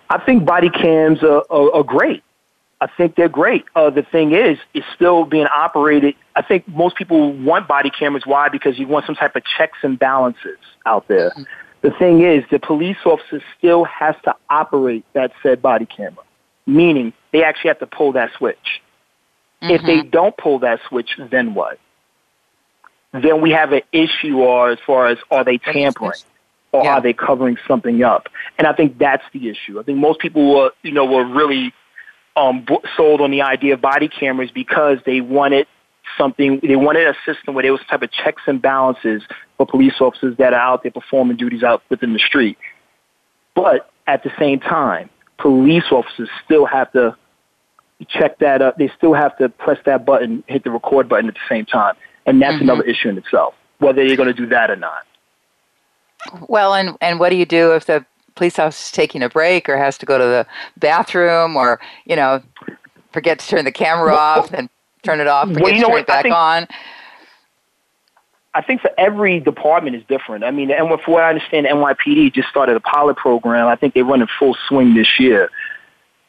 [0.10, 2.24] I think body cams are, are, are great.
[2.82, 3.66] I think they're great.
[3.76, 6.16] Uh, the thing is, it's still being operated.
[6.36, 8.24] I think most people want body cameras.
[8.26, 8.50] Why?
[8.50, 11.32] Because you want some type of checks and balances out there.
[11.32, 11.44] Mm-hmm.
[11.82, 16.24] The thing is, the police officer still has to operate that said body camera,
[16.66, 18.82] meaning they actually have to pull that switch.
[19.62, 19.74] Mm-hmm.
[19.74, 20.10] If they mm-hmm.
[20.10, 21.80] don't pull that switch, then what?
[23.14, 26.14] Then we have an issue or as far as are they tampering?
[26.72, 26.94] Or yeah.
[26.94, 28.30] are they covering something up?
[28.58, 29.78] And I think that's the issue.
[29.78, 31.74] I think most people were, you know, were really
[32.38, 32.66] um,
[32.96, 35.68] sold on the idea of body cameras because they wanted
[36.18, 39.22] something, they wanted a system where there was type of checks and balances
[39.58, 42.58] for police officers that are out there performing duties out within the street.
[43.56, 47.16] But at the same time, police officers still have to
[48.08, 48.78] check that up.
[48.78, 51.96] They still have to press that button, hit the record button at the same time.
[52.26, 52.64] And that's mm-hmm.
[52.64, 55.04] another issue in itself, whether you're going to do that or not.
[56.48, 59.68] Well, and, and what do you do if the police officer is taking a break
[59.68, 60.48] or has to go to the
[60.78, 62.42] bathroom or you know
[63.12, 64.70] forget to turn the camera off and
[65.04, 66.02] turn it off forget well, you know to turn what?
[66.02, 66.68] it back think, on
[68.54, 70.44] I think for every department is different.
[70.44, 73.68] I mean, and for what I understand, NYPD just started a pilot program.
[73.68, 75.50] I think they run in full swing this year.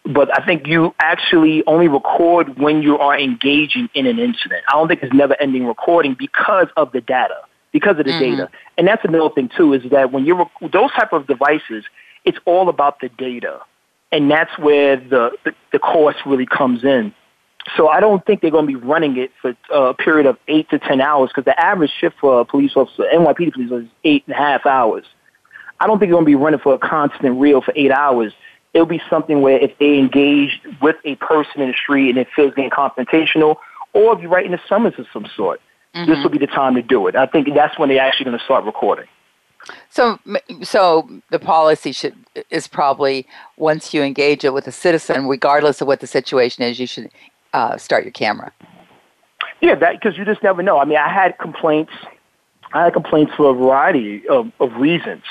[0.04, 4.62] But I think you actually only record when you are engaging in an incident.
[4.68, 7.38] I don't think it's never ending recording because of the data
[7.72, 8.36] because of the mm-hmm.
[8.36, 8.50] data.
[8.76, 11.84] And that's another thing too is that when you're those type of devices,
[12.24, 13.60] it's all about the data,
[14.12, 17.14] and that's where the the, the cost really comes in.
[17.76, 20.68] So I don't think they're going to be running it for a period of eight
[20.70, 23.90] to ten hours because the average shift for a police officer, NYPD police officer, is
[24.04, 25.04] eight and a half hours.
[25.80, 28.32] I don't think they're going to be running for a constant reel for eight hours.
[28.74, 32.28] It'll be something where if they engage with a person in the street and it
[32.34, 33.56] feels getting confrontational,
[33.92, 35.60] or if you're writing a summons of some sort,
[35.94, 36.10] mm-hmm.
[36.10, 37.16] this will be the time to do it.
[37.16, 39.06] I think that's when they're actually going to start recording.
[39.90, 40.18] So,
[40.62, 42.16] so the policy should
[42.50, 46.80] is probably once you engage it with a citizen, regardless of what the situation is,
[46.80, 47.10] you should
[47.52, 48.52] uh, start your camera.
[49.60, 50.78] Yeah, that because you just never know.
[50.78, 51.92] I mean, I had complaints.
[52.72, 55.22] I had complaints for a variety of, of reasons.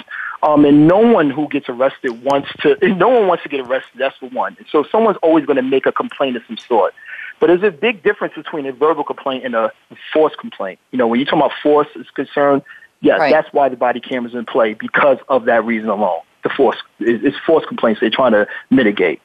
[0.43, 2.77] Um, and no one who gets arrested wants to.
[2.95, 3.91] No one wants to get arrested.
[3.97, 4.57] That's the one.
[4.71, 6.93] So someone's always going to make a complaint of some sort.
[7.39, 9.71] But there's a big difference between a verbal complaint and a
[10.13, 10.79] force complaint.
[10.91, 12.61] You know, when you talk about force is concerned,
[13.01, 13.31] yes, right.
[13.31, 16.21] that's why the body camera's in play because of that reason alone.
[16.43, 19.21] The force it's force complaints they're trying to mitigate.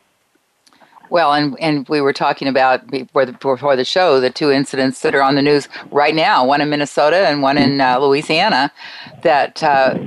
[1.10, 5.00] Well, and and we were talking about before the, before the show the two incidents
[5.02, 8.72] that are on the news right now, one in Minnesota and one in uh, Louisiana,
[9.22, 9.98] that uh,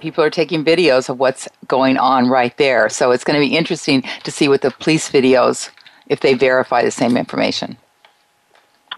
[0.00, 2.88] people are taking videos of what's going on right there.
[2.88, 5.70] So it's going to be interesting to see what the police videos
[6.08, 7.76] if they verify the same information.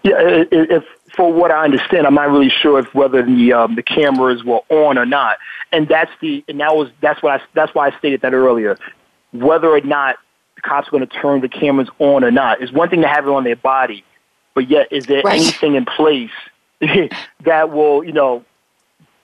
[0.03, 0.83] Yeah, if
[1.15, 4.61] for what I understand, I'm not really sure if whether the um, the cameras were
[4.69, 5.37] on or not,
[5.71, 8.77] and that's the and that was that's what I that's why I stated that earlier.
[9.31, 10.17] Whether or not
[10.65, 13.25] cops are going to turn the cameras on or not It's one thing to have
[13.25, 14.03] it on their body,
[14.53, 15.39] but yet is there right.
[15.39, 16.31] anything in place
[17.45, 18.43] that will you know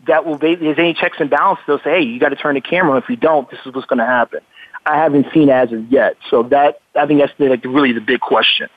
[0.08, 2.56] that will if there's any checks and balances they'll say hey you got to turn
[2.56, 2.98] the camera on.
[2.98, 4.40] if you don't this is what's going to happen.
[4.86, 8.02] I haven't seen as of yet, so that I think that's the, like really the
[8.02, 8.68] big question.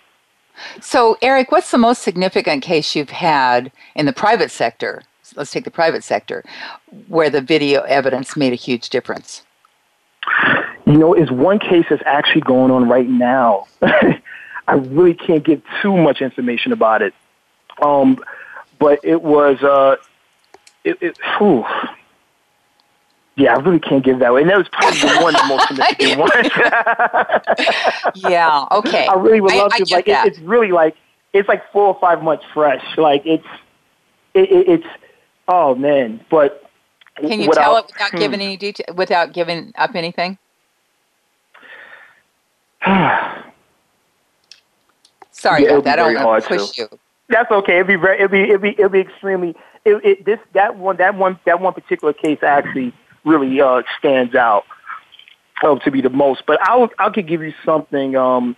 [0.80, 5.02] So, Eric, what's the most significant case you've had in the private sector?
[5.34, 6.44] Let's take the private sector,
[7.08, 9.42] where the video evidence made a huge difference.
[10.86, 13.66] You know, is one case that's actually going on right now.
[13.82, 17.14] I really can't give too much information about it.
[17.82, 18.18] Um,
[18.78, 19.96] but it was, uh,
[20.84, 21.64] it, it whew,
[23.36, 24.42] yeah, I really can't give that away.
[24.42, 26.30] And that was probably the one the most significant one.
[28.32, 29.06] yeah, okay.
[29.06, 29.94] I really would love I, to.
[29.94, 30.96] I like, it, it's really like
[31.32, 32.84] it's like four or five months fresh.
[32.96, 33.46] Like it's
[34.34, 34.86] it, it, it's
[35.48, 36.24] oh man.
[36.30, 36.70] But
[37.16, 38.18] can you tell it without hmm.
[38.18, 40.38] giving any detail, without giving up anything?
[45.32, 45.98] Sorry yeah, about that.
[45.98, 46.82] I don't want to push to.
[46.82, 46.88] you.
[47.28, 47.76] That's okay.
[47.76, 48.18] It'd be very.
[48.18, 48.42] It'd be.
[48.42, 48.70] It'd be.
[48.70, 49.56] It'd be extremely.
[49.84, 52.92] It, it, this that one that one that one particular case actually
[53.24, 54.64] really uh, stands out
[55.62, 56.44] uh, to be the most.
[56.46, 58.16] But I'll I could give you something.
[58.16, 58.56] Um,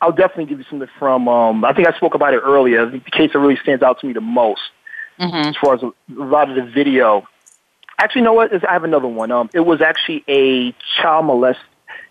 [0.00, 1.28] I'll definitely give you something from.
[1.28, 2.86] Um, I think I spoke about it earlier.
[2.86, 4.62] The case that really stands out to me the most,
[5.18, 5.48] mm-hmm.
[5.48, 7.26] as far as a, a lot of the video.
[7.98, 8.52] Actually, you know what?
[8.66, 9.30] I have another one.
[9.30, 11.60] Um, it was actually a child molest.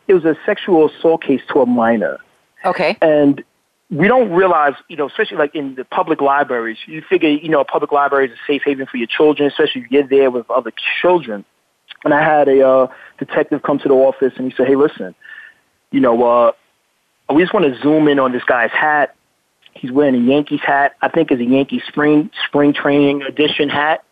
[0.09, 2.17] It was a sexual assault case to a minor.
[2.65, 2.97] Okay.
[3.01, 3.43] And
[3.91, 7.61] we don't realize, you know, especially like in the public libraries, you figure, you know,
[7.61, 10.49] a public library is a safe haven for your children, especially if you're there with
[10.49, 11.45] other children.
[12.03, 12.87] And I had a uh,
[13.19, 15.13] detective come to the office and he said, hey, listen,
[15.91, 16.51] you know, uh,
[17.33, 19.15] we just want to zoom in on this guy's hat.
[19.73, 20.95] He's wearing a Yankees hat.
[21.03, 24.03] I think it's a Yankee spring spring training edition hat.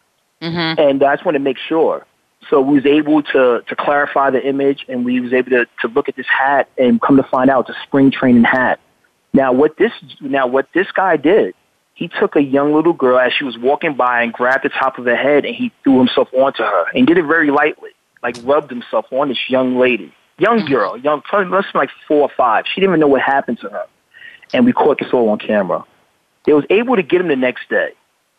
[0.41, 0.79] Mm-hmm.
[0.79, 2.05] And I just want to make sure.
[2.49, 5.87] So we was able to to clarify the image, and we was able to to
[5.87, 8.79] look at this hat and come to find out it's a spring training hat.
[9.33, 11.53] Now what this now what this guy did,
[11.93, 14.97] he took a young little girl as she was walking by and grabbed the top
[14.97, 17.91] of her head and he threw himself onto her and did it very lightly,
[18.23, 22.31] like rubbed himself on this young lady, young girl, young, less than like four or
[22.37, 22.65] five.
[22.67, 23.85] She didn't even know what happened to her,
[24.53, 25.83] and we caught this all on camera.
[26.45, 27.91] They was able to get him the next day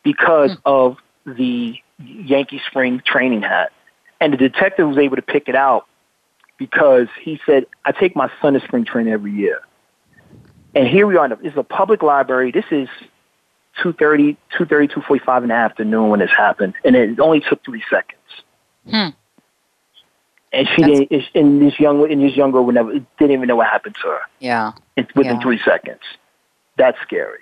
[0.02, 0.60] because mm-hmm.
[0.64, 3.72] of the Yankee spring training hat,
[4.20, 5.86] and the detective was able to pick it out
[6.58, 9.60] because he said, "I take my son to spring training every year."
[10.74, 11.28] And here we are.
[11.28, 12.50] This is a public library.
[12.52, 12.88] This is
[13.82, 16.74] 2.30, 2.30, 2.45 in the afternoon when this happened.
[16.84, 18.20] And it only took three seconds.
[18.88, 19.08] Hmm.
[20.52, 23.48] And she That's, didn't, and this young, and this young girl would never, didn't even
[23.48, 24.20] know what happened to her.
[24.40, 24.72] Yeah.
[24.96, 25.42] It's within yeah.
[25.42, 26.00] three seconds.
[26.76, 27.40] That's scary.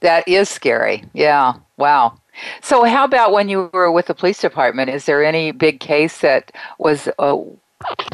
[0.00, 1.04] That is scary.
[1.14, 1.54] Yeah.
[1.76, 2.18] Wow.
[2.62, 4.90] So, how about when you were with the police department?
[4.90, 7.36] Is there any big case that was uh,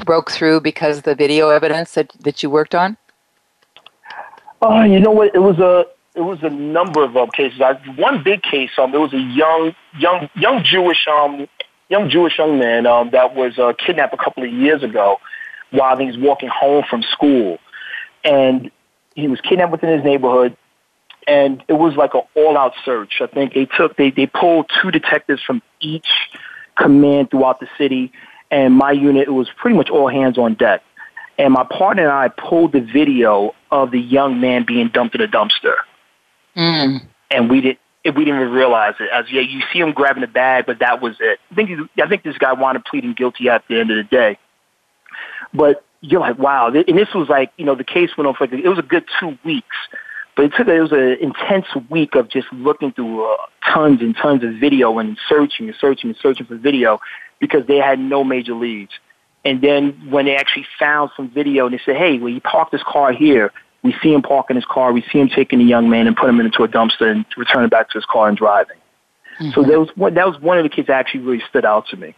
[0.04, 2.96] broke through because the video evidence that, that you worked on?
[4.61, 5.35] Oh, you know what?
[5.35, 7.61] It was a it was a number of um, cases.
[7.61, 11.46] I, one big case, um, it was a young young young Jewish um
[11.88, 15.18] young Jewish young man um that was uh, kidnapped a couple of years ago
[15.70, 17.59] while he was walking home from school,
[18.24, 18.70] and
[19.14, 20.57] he was kidnapped within his neighborhood.
[21.29, 23.21] And it was like an all-out search.
[23.21, 26.09] I think they took they they pulled two detectives from each
[26.76, 28.12] command throughout the city,
[28.51, 30.83] and my unit it was pretty much all hands on deck
[31.39, 35.20] and my partner and I pulled the video of the young man being dumped in
[35.20, 35.76] a dumpster.
[36.57, 37.07] Mm.
[37.31, 39.09] And we didn't we didn't even realize it.
[39.12, 41.39] As yeah, you see him grabbing the bag, but that was it.
[41.51, 41.70] I think
[42.03, 44.39] I think this guy wanted pleading guilty at the end of the day.
[45.55, 48.47] But you're like, wow, and this was like you know the case went on for
[48.47, 49.76] like, it was a good two weeks
[50.39, 53.36] But it took it was an intense week of just looking through uh,
[53.74, 57.01] tons and tons of video and searching and searching and searching for video
[57.41, 58.93] because they had no major leads.
[59.45, 62.70] And then when they actually found some video and they said, "Hey, well, he parked
[62.70, 63.51] his car here.
[63.82, 64.93] We see him parking his car.
[64.93, 67.64] We see him taking the young man and put him into a dumpster and return
[67.64, 68.76] him back to his car and driving."
[69.41, 69.61] Mm-hmm.
[69.61, 71.89] So that was one, that was one of the kids that actually really stood out
[71.89, 72.14] to me.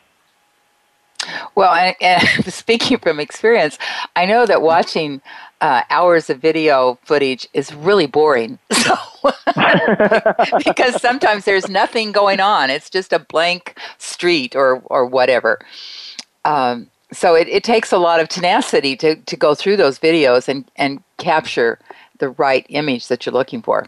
[1.55, 3.79] Well, and, and speaking from experience,
[4.15, 5.23] I know that watching
[5.61, 8.59] uh, hours of video footage is really boring.
[8.81, 8.97] So,
[10.65, 15.59] because sometimes there's nothing going on, it's just a blank street or or whatever.
[16.47, 20.49] Um, so it, it takes a lot of tenacity to, to go through those videos
[20.49, 21.79] and, and capture
[22.19, 23.87] the right image that you're looking for.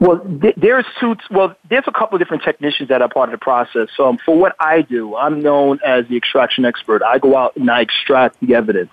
[0.00, 1.16] Well, th- there's two.
[1.30, 3.88] Well, there's a couple of different technicians that are part of the process.
[3.96, 7.02] So, um, for what I do, I'm known as the extraction expert.
[7.02, 8.92] I go out and I extract the evidence.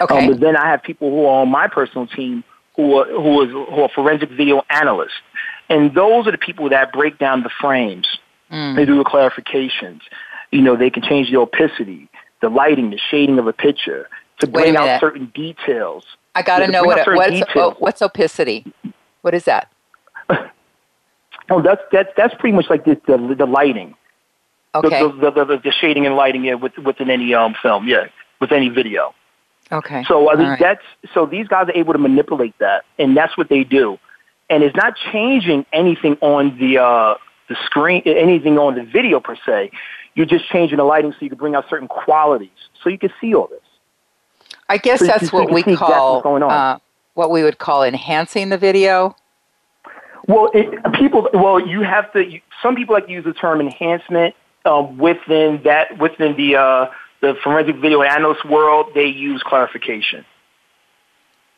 [0.00, 0.18] Okay.
[0.18, 2.44] Um, but then I have people who are on my personal team
[2.76, 5.20] who are, who, is, who are forensic video analysts,
[5.68, 8.06] and those are the people that break down the frames.
[8.50, 8.76] Mm.
[8.76, 10.00] They do the clarifications.
[10.50, 12.08] You know, they can change the opacity,
[12.40, 14.08] the lighting, the shading of a picture
[14.40, 16.04] to bring out certain details.
[16.34, 18.64] I got to know what what's, oh, what's opacity.
[19.22, 19.70] What is that?
[21.50, 23.94] oh, that's that's that's pretty much like the the, the lighting.
[24.74, 25.02] Okay.
[25.02, 28.06] The, the, the, the, shading and lighting, yeah, with, within any um film, yeah,
[28.40, 29.12] with any video.
[29.72, 30.04] Okay.
[30.04, 30.58] So I right.
[30.58, 33.98] that's so these guys are able to manipulate that, and that's what they do,
[34.48, 37.14] and it's not changing anything on the uh,
[37.48, 39.70] the screen, anything on the video per se.
[40.14, 42.50] You're just changing the lighting so you can bring out certain qualities,
[42.82, 43.60] so you can see all this.
[44.68, 46.78] I guess so that's what we call uh,
[47.14, 49.14] what we would call enhancing the video.
[50.26, 51.28] Well, it, people.
[51.32, 52.24] Well, you have to.
[52.24, 56.90] You, some people like to use the term enhancement um, within that within the uh,
[57.20, 58.92] the forensic video analyst world.
[58.94, 60.24] They use clarification.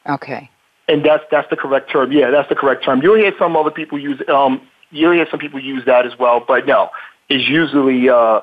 [0.09, 0.51] Okay.
[0.89, 2.13] And that's that's the correct term.
[2.13, 3.03] Yeah, that's the correct term.
[3.03, 4.21] You'll hear some other people use.
[4.29, 4.61] Um,
[4.91, 6.91] you'll hear some people use that as well, but no,
[7.29, 8.41] it's usually uh,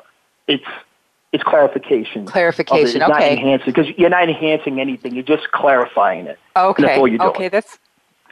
[0.47, 0.65] it's
[1.32, 2.26] it's clarification.
[2.26, 2.88] Clarification.
[2.88, 3.07] It's okay.
[3.07, 5.13] Not enhancing because you're not enhancing anything.
[5.13, 6.39] You're just clarifying it.
[6.55, 6.84] Okay.
[6.84, 7.30] That's all you're doing.
[7.30, 7.49] Okay.
[7.49, 7.78] That's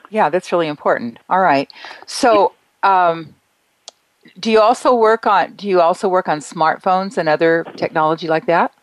[0.09, 1.19] yeah, that's really important.
[1.29, 1.71] All right.
[2.05, 3.35] So, um,
[4.39, 8.45] do you also work on do you also work on smartphones and other technology like
[8.47, 8.73] that?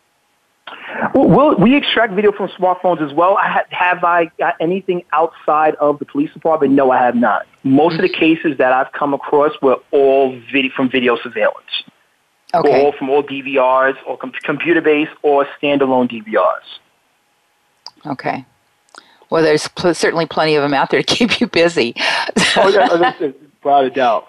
[1.15, 3.37] Well, we extract video from smartphones as well.
[3.37, 6.73] I have, have I got anything outside of the police department?
[6.73, 7.47] No, I have not.
[7.63, 11.85] Most of the cases that I've come across were all video, from video surveillance.
[12.55, 12.85] Okay.
[12.85, 16.79] All from all DVRs or com- computer based or standalone DVRs.
[18.07, 18.45] Okay.
[19.31, 21.95] Well, there's pl- certainly plenty of them out there to keep you busy.
[22.57, 24.29] oh yeah, without a doubt.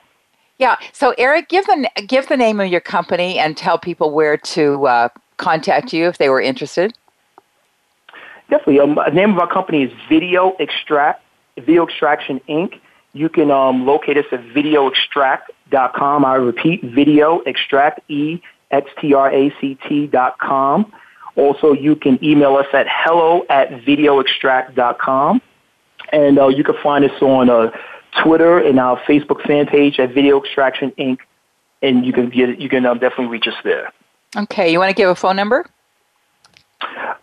[0.57, 0.77] Yeah.
[0.93, 4.87] So, Eric, give the give the name of your company and tell people where to
[4.87, 6.93] uh, contact you if they were interested.
[8.49, 8.79] Definitely.
[8.79, 11.21] Um, the name of our company is Video Extract,
[11.57, 12.79] Video Extraction Inc.
[13.13, 16.25] You can um, locate us at videoextract.com.
[16.25, 20.91] I repeat, Video Extract, E X T R A C T dot com.
[21.35, 25.41] Also, you can email us at hello at videoextract.com.
[26.11, 27.71] And uh, you can find us on uh,
[28.23, 31.19] Twitter and our Facebook fan page at Video Extraction Inc.
[31.81, 33.91] And you can you can um, definitely reach us there.
[34.35, 35.65] Okay, you want to give a phone number?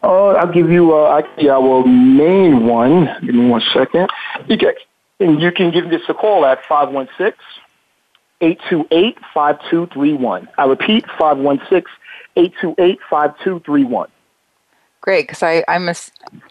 [0.02, 3.08] Uh, I'll give you uh, our main one.
[3.20, 4.08] Give me one second.
[4.48, 4.72] Can,
[5.20, 7.34] and you can give this a call at 516
[8.40, 10.48] 828 5231.
[10.58, 11.84] I repeat, 516
[12.36, 14.08] 828 5231.
[15.02, 15.88] Great, because I'm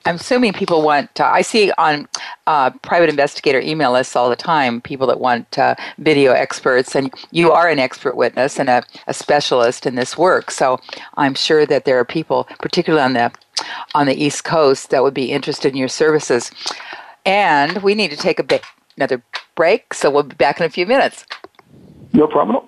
[0.05, 1.15] I'm assuming people want.
[1.15, 2.05] To, I see on
[2.47, 7.13] uh, private investigator email lists all the time people that want uh, video experts, and
[7.31, 10.51] you are an expert witness and a, a specialist in this work.
[10.51, 10.81] So
[11.15, 13.31] I'm sure that there are people, particularly on the
[13.95, 16.51] on the East Coast, that would be interested in your services.
[17.25, 18.65] And we need to take a bit
[18.97, 19.23] another
[19.55, 21.25] break, so we'll be back in a few minutes.
[22.11, 22.67] No problem.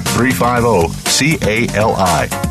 [0.21, 2.50] 350-CALI.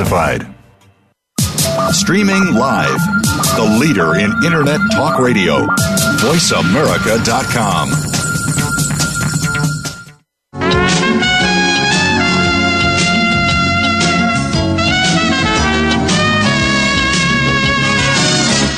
[1.91, 2.99] Streaming live,
[3.55, 5.67] the leader in Internet Talk Radio,
[6.21, 7.89] VoiceAmerica.com.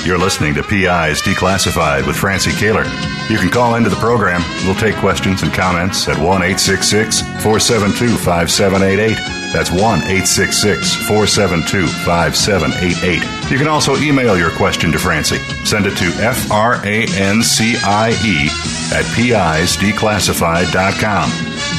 [0.06, 2.84] You're listening to PI's Declassified with Francie Koehler.
[3.30, 4.44] You can call into the program.
[4.66, 9.43] We'll take questions and comments at 1 866 472 5788.
[9.54, 13.52] That's 1 866 472 5788.
[13.52, 15.38] You can also email your question to Francie.
[15.64, 18.50] Send it to F R A N C I E
[18.92, 21.30] at PIsDeclassified.com.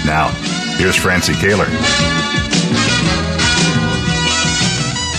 [0.07, 0.29] Now,
[0.79, 1.69] here's Francie Koehler.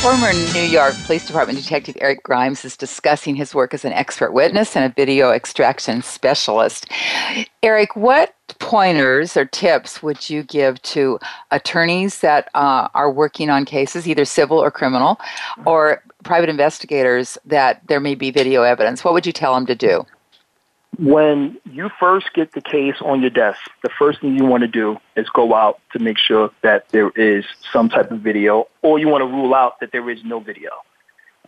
[0.05, 4.33] Former New York Police Department Detective Eric Grimes is discussing his work as an expert
[4.33, 6.87] witness and a video extraction specialist.
[7.63, 11.17] Eric, what pointers or tips would you give to
[11.49, 15.19] attorneys that uh, are working on cases, either civil or criminal,
[15.65, 19.03] or private investigators that there may be video evidence?
[19.03, 20.05] What would you tell them to do?
[20.97, 24.67] When you first get the case on your desk, the first thing you want to
[24.67, 28.99] do is go out to make sure that there is some type of video, or
[28.99, 30.71] you want to rule out that there is no video.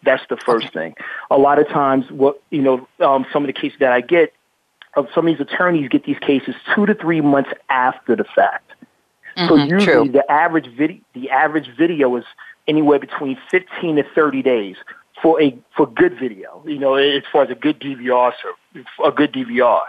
[0.03, 0.95] That's the first thing.
[1.31, 4.33] A lot of times, what you know, um, some of the cases that I get,
[4.95, 8.71] of some of these attorneys get these cases two to three months after the fact.
[9.37, 10.11] Mm-hmm, so usually, true.
[10.11, 12.25] the average video, the average video is
[12.67, 14.75] anywhere between 15 to 30 days
[15.21, 16.61] for a for good video.
[16.65, 18.33] You know, as far as a good DVR,
[19.03, 19.81] a good DVR.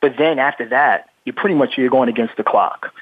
[0.00, 2.92] But then after that, you pretty much you're going against the clock.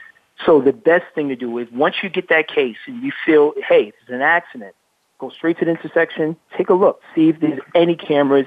[0.44, 3.54] So the best thing to do is once you get that case and you feel,
[3.68, 4.74] hey, it's an accident,
[5.18, 8.46] go straight to the intersection, take a look, see if there's any cameras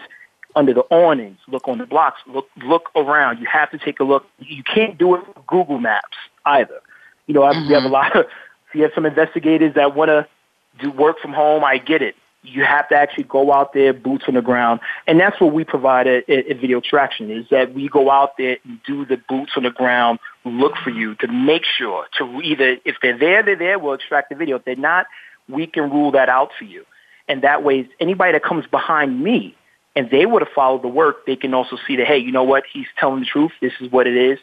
[0.56, 3.40] under the awnings, look on the blocks, look look around.
[3.40, 4.26] You have to take a look.
[4.40, 6.82] You can't do it with Google Maps either.
[7.28, 7.68] You know, mm-hmm.
[7.68, 8.26] we have a lot of,
[8.68, 10.28] if you have some investigators that want to
[10.80, 11.64] do work from home.
[11.64, 15.20] I get it you have to actually go out there, boots on the ground, and
[15.20, 18.80] that's what we provide at, at, Video Extraction is that we go out there and
[18.88, 22.96] do the boots on the ground, look for you to make sure to either if
[23.02, 23.78] they're there, they're there.
[23.78, 24.58] We'll extract the video.
[24.58, 25.08] If they're not,
[25.50, 26.86] we can rule that out for you,
[27.28, 29.56] and that way, anybody that comes behind me
[29.96, 32.44] and they would have followed the work, they can also see that hey, you know
[32.44, 33.52] what, he's telling the truth.
[33.60, 34.40] This is what it is,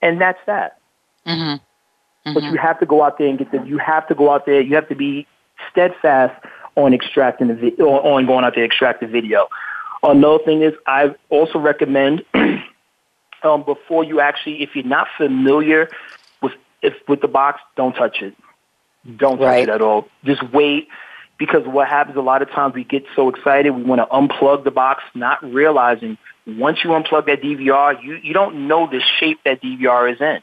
[0.00, 0.78] and that's that.
[1.26, 1.42] Mm-hmm.
[1.42, 2.34] Mm-hmm.
[2.34, 3.64] But you have to go out there and get the.
[3.66, 4.60] You have to go out there.
[4.60, 5.26] You have to be
[5.70, 6.40] steadfast
[6.76, 9.48] on extracting the vi- on going out to extract the video.
[10.02, 12.24] Another thing is I also recommend
[13.42, 15.88] um, before you actually, if you're not familiar
[16.42, 16.52] with
[16.82, 18.34] if with the box, don't touch it.
[19.16, 19.62] Don't touch right.
[19.62, 20.08] it at all.
[20.24, 20.88] Just wait
[21.38, 24.64] because what happens a lot of times we get so excited we want to unplug
[24.64, 26.16] the box, not realizing
[26.46, 30.40] once you unplug that DVR, you you don't know the shape that DVR is in.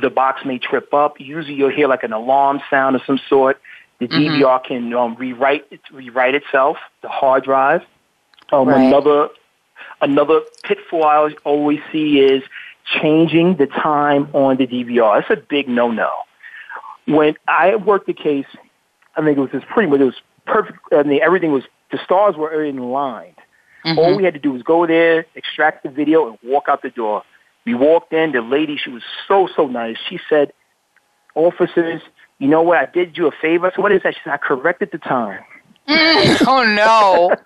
[0.00, 1.20] The box may trip up.
[1.20, 3.60] Usually you'll hear like an alarm sound of some sort.
[3.98, 4.42] The mm-hmm.
[4.42, 6.76] DVR can um, rewrite rewrite itself.
[7.02, 7.82] The hard drive.
[8.52, 8.86] Um, right.
[8.86, 9.28] Another
[10.00, 12.42] another pitfall I always see is
[13.00, 15.20] changing the time on the DVR.
[15.20, 16.10] That's a big no no.
[17.06, 18.46] When I worked the case,
[19.16, 20.78] I think it was just pretty much it was perfect.
[20.92, 23.34] I mean, everything was the stars were in line.
[23.84, 23.98] Mm-hmm.
[23.98, 26.90] All we had to do was go there, extract the video, and walk out the
[26.90, 27.22] door.
[27.64, 28.32] We walked in.
[28.32, 29.96] The lady, she was so so nice.
[30.08, 30.52] She said,
[31.34, 32.02] "Officers,
[32.38, 32.78] you know what?
[32.78, 33.72] I did you a favor.
[33.74, 34.14] So what is that?
[34.14, 35.42] She said, I corrected the time.
[35.88, 37.36] Mm, oh no!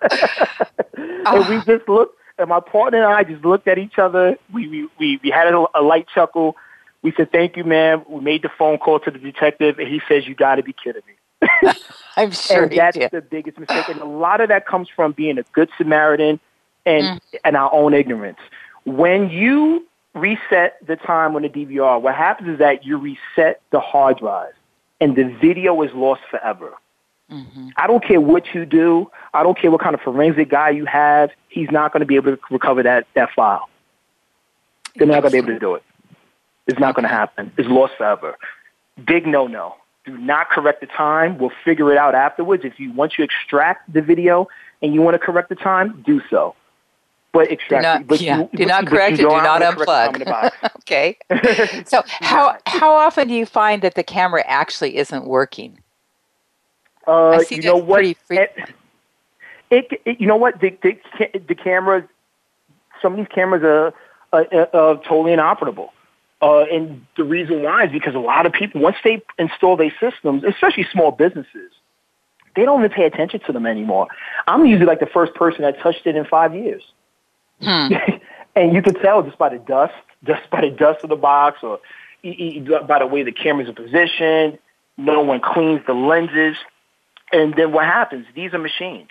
[1.25, 4.35] and we just looked, and my partner and I just looked at each other.
[4.51, 6.55] We we we, we had a, a light chuckle.
[7.03, 10.01] We said, "Thank you, ma'am." We made the phone call to the detective, and he
[10.07, 11.71] says, "You got to be kidding me."
[12.17, 12.63] I'm sure.
[12.63, 15.69] and that's the biggest mistake, and a lot of that comes from being a good
[15.77, 16.39] Samaritan
[16.85, 17.39] and mm.
[17.45, 18.39] and our own ignorance.
[18.85, 19.85] When you
[20.15, 24.53] reset the time on the DVR, what happens is that you reset the hard drive
[25.01, 26.73] and the video is lost forever.
[27.29, 27.69] Mm-hmm.
[27.75, 29.09] I don't care what you do.
[29.33, 31.31] I don't care what kind of forensic guy you have.
[31.49, 33.67] He's not going to be able to recover that, that file.
[34.95, 35.83] They're not going to be able to do it.
[36.67, 37.51] It's not going to happen.
[37.57, 38.37] It's lost forever.
[39.05, 39.75] Big no no.
[40.05, 41.37] Do not correct the time.
[41.37, 42.63] We'll figure it out afterwards.
[42.65, 44.47] If you once you extract the video
[44.81, 46.55] and you want to correct the time, do so.
[47.33, 47.83] But extract.
[47.83, 49.23] Do not, but yeah, you, do not correct it.
[49.23, 50.75] Do not have the correct time in the unplug.
[50.79, 51.17] okay.
[51.85, 55.79] So how how often do you find that the camera actually isn't working?
[57.07, 57.97] Uh, I see you know what?
[57.97, 58.17] pretty
[59.69, 60.59] It, it, you know what?
[60.59, 60.97] The, the,
[61.47, 62.03] the cameras,
[63.01, 63.93] some of these cameras are,
[64.33, 65.93] are, are totally inoperable.
[66.41, 69.93] Uh, and the reason why is because a lot of people, once they install their
[69.99, 71.71] systems, especially small businesses,
[72.55, 74.07] they don't even pay attention to them anymore.
[74.47, 76.83] I'm usually like the first person that touched it in five years.
[77.61, 77.93] Hmm.
[78.55, 79.93] and you can tell just by the dust,
[80.25, 81.79] just by the dust of the box, or
[82.23, 84.59] by the way the cameras are positioned.
[84.97, 86.57] No one cleans the lenses,
[87.31, 88.25] and then what happens?
[88.35, 89.09] These are machines,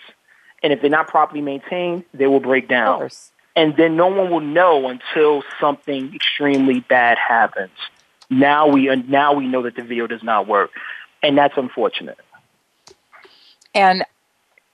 [0.63, 3.09] and if they're not properly maintained, they will break down.
[3.55, 7.71] And then no one will know until something extremely bad happens.
[8.29, 10.71] Now we now we know that the video does not work,
[11.21, 12.17] and that's unfortunate.
[13.73, 14.05] And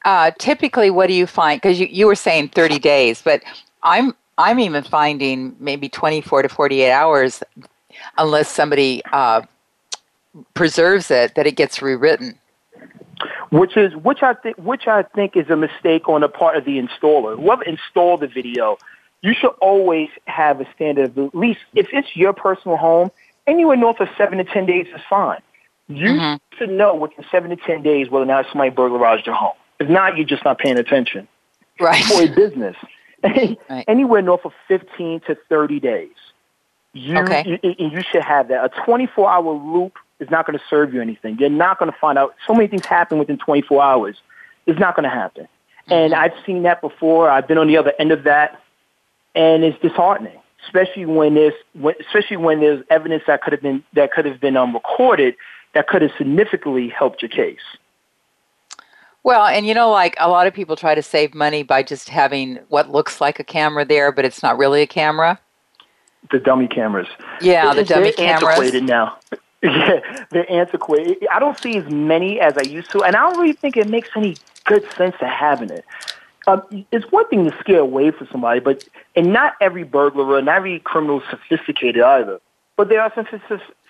[0.06, 1.60] uh, typically, what do you find?
[1.60, 3.44] Because you, you were saying 30 days, but
[3.84, 7.42] I'm I'm even finding maybe 24 to 48 hours,
[8.18, 9.42] unless somebody uh,
[10.54, 12.38] preserves it, that it gets rewritten.
[13.50, 16.66] which is which I think which I think is a mistake on the part of
[16.66, 17.36] the installer.
[17.40, 18.78] Whoever installed the video,
[19.22, 23.10] you should always have a standard of at least if it's your personal home,
[23.48, 25.42] anywhere north of seven to ten days is fine.
[25.88, 26.40] You Mhm.
[26.58, 29.56] should know within seven to ten days whether or not somebody burglarized your home.
[29.80, 31.28] If not, you're just not paying attention
[31.80, 32.04] Right.
[32.04, 32.76] for a business.
[33.70, 33.86] Right.
[33.88, 36.12] Anywhere north of fifteen to thirty days.
[36.94, 37.60] You, Okay.
[37.64, 38.64] you, you should have that.
[38.66, 41.38] A 24 hour loop is not going to serve you anything.
[41.40, 42.34] You're not going to find out.
[42.48, 44.18] So many things happen within 24 hours.
[44.66, 45.48] It's not going to happen.
[45.90, 47.30] And I've seen that before.
[47.30, 48.62] I've been on the other end of that,
[49.36, 53.84] and it's disheartening, especially when there's, when, especially when there's evidence that could have been
[53.94, 55.36] that could have been um, recorded
[55.74, 57.62] that could have significantly helped your case.
[59.28, 62.08] Well, and you know, like a lot of people try to save money by just
[62.08, 65.38] having what looks like a camera there, but it's not really a camera.
[66.32, 67.10] The dummy cameras.
[67.42, 69.18] Yeah, the They're dummy antiquated now.
[69.64, 71.28] Yeah, they're antiquated.
[71.34, 73.90] I don't see as many as I used to, and I don't really think it
[73.90, 75.84] makes any good sense to having it.
[76.46, 76.62] Um,
[76.92, 80.58] it's one thing to scare away from somebody, but and not every burglar and not
[80.58, 82.40] every criminal is sophisticated either.
[82.76, 83.28] But there are some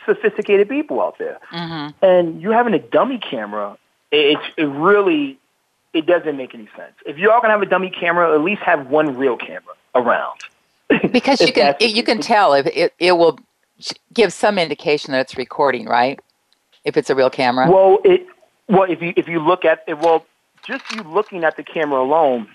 [0.06, 3.78] sophisticated people out there, hmm and you having a dummy camera,
[4.12, 5.40] it, it really
[5.94, 6.94] it doesn't make any sense.
[7.06, 9.76] If you are all gonna have a dummy camera, at least have one real camera
[9.96, 10.40] around.
[11.12, 13.40] Because you can you can tell if it, it will
[14.14, 16.20] give some indication that it's recording, right?
[16.84, 17.70] If it's a real camera.
[17.70, 18.26] Well, it
[18.68, 20.26] well if you if you look at it, well,
[20.66, 22.48] just you looking at the camera alone,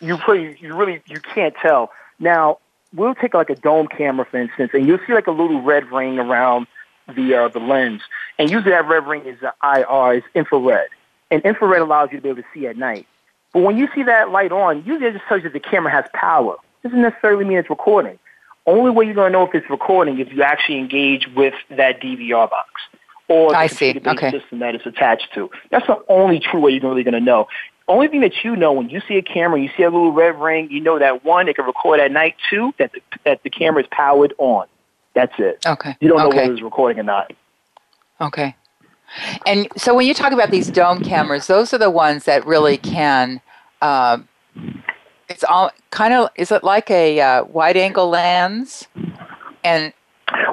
[0.00, 1.90] you pretty you really you can't tell.
[2.18, 2.58] Now
[2.94, 5.90] we'll take like a dome camera for instance, and you'll see like a little red
[5.90, 6.66] ring around
[7.14, 8.02] the uh, the lens,
[8.38, 10.88] and usually that red ring is uh, the IR, is infrared,
[11.30, 13.06] and infrared allows you to be able to see at night.
[13.52, 15.90] But when you see that light on, usually it just tells you that the camera
[15.90, 16.56] has power.
[16.82, 18.18] Doesn't necessarily mean it's recording.
[18.66, 21.54] Only way you're going to know if it's recording is if you actually engage with
[21.70, 22.68] that DVR box
[23.28, 23.98] or the I see.
[24.04, 24.30] Okay.
[24.30, 25.50] system that it's attached to.
[25.70, 27.48] That's the only true way you're really going to know.
[27.86, 30.38] Only thing that you know when you see a camera, you see a little red
[30.38, 32.36] ring, you know that one, it can record at night.
[32.50, 34.66] Two, that the, that the camera is powered on.
[35.14, 35.64] That's it.
[35.64, 35.96] Okay.
[36.00, 36.42] You don't know okay.
[36.42, 37.32] whether it's recording or not.
[38.20, 38.54] Okay.
[39.46, 42.76] And so when you talk about these dome cameras, those are the ones that really
[42.76, 43.40] can.
[43.80, 44.28] Um,
[45.28, 46.28] it's all kind of.
[46.36, 48.86] Is it like a uh, wide-angle lens?
[49.64, 49.92] And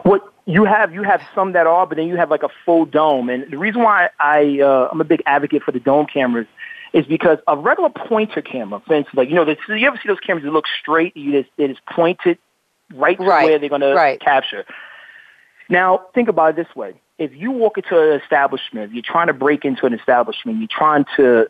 [0.03, 2.85] What you have, you have some that are, but then you have like a full
[2.85, 3.29] dome.
[3.29, 6.47] And the reason why I uh, I'm a big advocate for the dome cameras
[6.93, 10.07] is because a regular pointer camera, for instance, like you know, the, you ever see
[10.07, 11.15] those cameras that look straight?
[11.17, 12.37] You just it is pointed
[12.93, 14.65] right to Right, where they're going to capture.
[15.67, 19.33] Now, think about it this way: if you walk into an establishment, you're trying to
[19.33, 21.47] break into an establishment, you're trying to,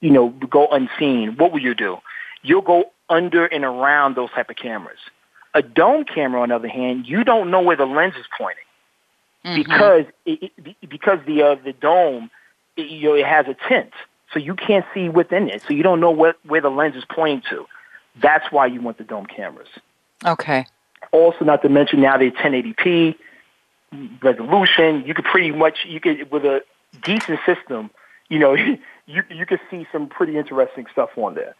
[0.00, 1.36] you know, go unseen.
[1.36, 1.98] What will you do?
[2.42, 4.98] You'll go under and around those type of cameras.
[5.54, 8.64] A dome camera, on the other hand, you don't know where the lens is pointing
[9.44, 9.54] Mhm.
[9.56, 12.30] because it, it, because the uh, the dome
[12.76, 13.92] it, you know, it has a tint,
[14.32, 17.04] so you can't see within it, so you don't know what where the lens is
[17.08, 17.66] pointing to.
[18.20, 19.68] That's why you want the dome cameras.
[20.24, 20.66] okay.
[21.12, 23.14] Also, not to mention now they're 1080p
[24.22, 25.04] resolution.
[25.06, 26.62] You could pretty much you could with a
[27.02, 27.90] decent system,
[28.28, 28.54] you know,
[29.06, 31.54] you you could see some pretty interesting stuff on there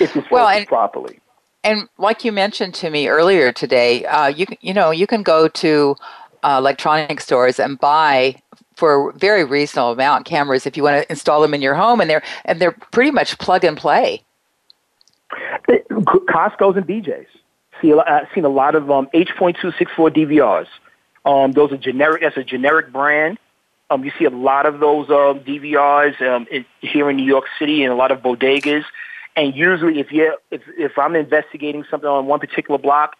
[0.00, 1.20] if it's Well, and- properly.
[1.62, 5.48] And like you mentioned to me earlier today, uh, you you know you can go
[5.48, 5.96] to
[6.42, 8.36] uh, electronic stores and buy
[8.76, 12.02] for a very reasonable amount cameras if you want to install them in your home,
[12.02, 14.22] and they're and they're pretty much plug and play.
[15.70, 17.26] Costco's and BJ's.
[17.80, 20.66] See, I've seen a lot of um, H.264 DVRs.
[21.24, 22.22] Um, those are generic.
[22.22, 23.38] That's a generic brand.
[23.90, 27.44] Um, you see a lot of those um, DVRs um, in, here in New York
[27.58, 28.84] City and a lot of bodegas.
[29.36, 33.16] And usually, if you if if I'm investigating something on one particular block,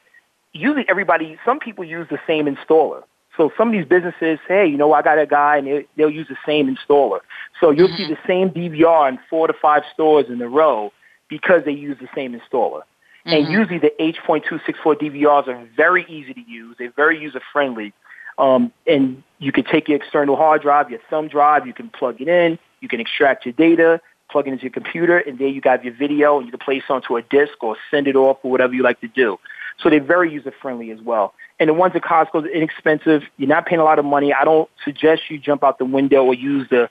[0.53, 3.03] usually everybody, some people use the same installer.
[3.37, 6.11] So some of these businesses, hey, you know, I got a guy, and they, they'll
[6.11, 7.19] use the same installer.
[7.61, 7.97] So you'll mm-hmm.
[7.97, 10.93] see the same DVR in four to five stores in a row
[11.29, 12.83] because they use the same installer.
[13.27, 13.37] Mm-hmm.
[13.37, 16.77] And usually the H.264 DVRs are very easy to use.
[16.79, 17.93] They're very user friendly.
[18.39, 22.21] Um, and you can take your external hard drive, your thumb drive, you can plug
[22.21, 25.61] it in, you can extract your data, plug it into your computer, and there you
[25.61, 28.39] got your video, and you can place it onto a disk or send it off
[28.43, 29.39] or whatever you like to do.
[29.79, 31.35] So they're very user friendly as well.
[31.59, 33.23] And the ones at Costco are inexpensive.
[33.37, 34.33] You're not paying a lot of money.
[34.33, 36.89] I don't suggest you jump out the window or use the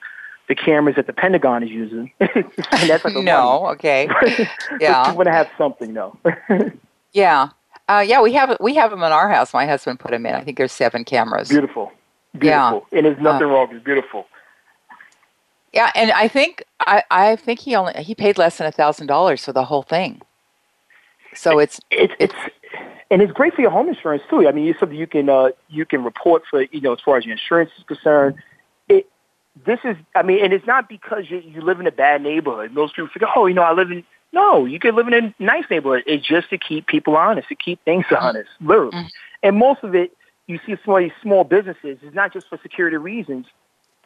[0.48, 2.12] the cameras that the Pentagon is using.
[2.18, 4.08] that's like no, okay,
[4.80, 5.10] yeah.
[5.10, 6.16] You want to have something though.
[7.12, 7.50] yeah,
[7.88, 8.20] uh, yeah.
[8.20, 9.54] We have we have them in our house.
[9.54, 10.34] My husband put them in.
[10.34, 11.48] I think there's seven cameras.
[11.48, 11.92] Beautiful,
[12.32, 12.98] beautiful, yeah.
[12.98, 13.68] and there's nothing uh, wrong.
[13.74, 14.26] It's beautiful.
[15.72, 19.06] Yeah, and I think I, I think he only he paid less than a thousand
[19.06, 20.22] dollars for the whole thing.
[21.34, 22.34] So it's it's it's
[23.10, 24.46] and it's great for your home insurance too.
[24.46, 27.16] I mean, it's something you can uh, you can report for you know as far
[27.16, 28.36] as your insurance is concerned.
[29.66, 32.72] This is I mean, and it's not because you you live in a bad neighborhood.
[32.72, 35.34] Most people think, oh, you know, I live in no, you could live in a
[35.38, 36.02] nice neighborhood.
[36.06, 38.24] It's just to keep people honest, to keep things mm-hmm.
[38.24, 38.90] honest, literally.
[38.90, 39.06] Mm-hmm.
[39.44, 40.16] And most of it,
[40.48, 43.46] you see some of these small businesses, it's not just for security reasons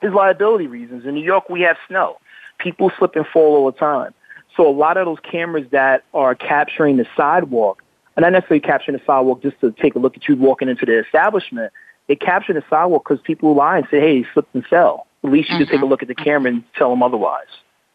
[0.02, 1.04] it's liability reasons.
[1.04, 2.18] In New York, we have snow.
[2.58, 4.14] People slip and fall all the time.
[4.56, 7.82] So a lot of those cameras that are capturing the sidewalk,
[8.16, 10.86] and not necessarily capturing the sidewalk just to take a look at you walking into
[10.86, 11.72] the establishment,
[12.08, 15.06] they capture the sidewalk because people lie and say, hey, he slipped and fell.
[15.28, 15.62] At least you mm-hmm.
[15.62, 17.46] just take a look at the camera and tell them otherwise.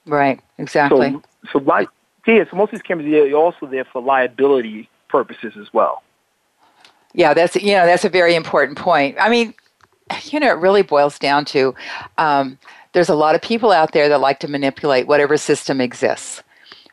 [0.06, 1.12] Right, exactly.
[1.12, 1.24] So,
[1.54, 1.90] so, like,
[2.28, 6.04] yeah, so most of these cameras are also there for liability purposes as well.
[7.14, 9.18] Yeah, that's you know that's a very important point.
[9.20, 9.54] I mean,
[10.26, 11.76] you know, it really boils down to
[12.18, 12.58] um,
[12.94, 16.44] there's a lot of people out there that like to manipulate whatever system exists,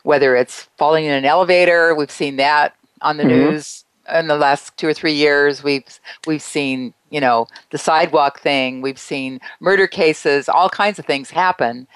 [0.03, 1.95] whether it's falling in an elevator.
[1.95, 3.51] We've seen that on the mm-hmm.
[3.51, 3.83] news
[4.13, 5.63] in the last two or three years.
[5.63, 8.81] We've we've seen you know the sidewalk thing.
[8.81, 10.49] We've seen murder cases.
[10.49, 11.87] All kinds of things happen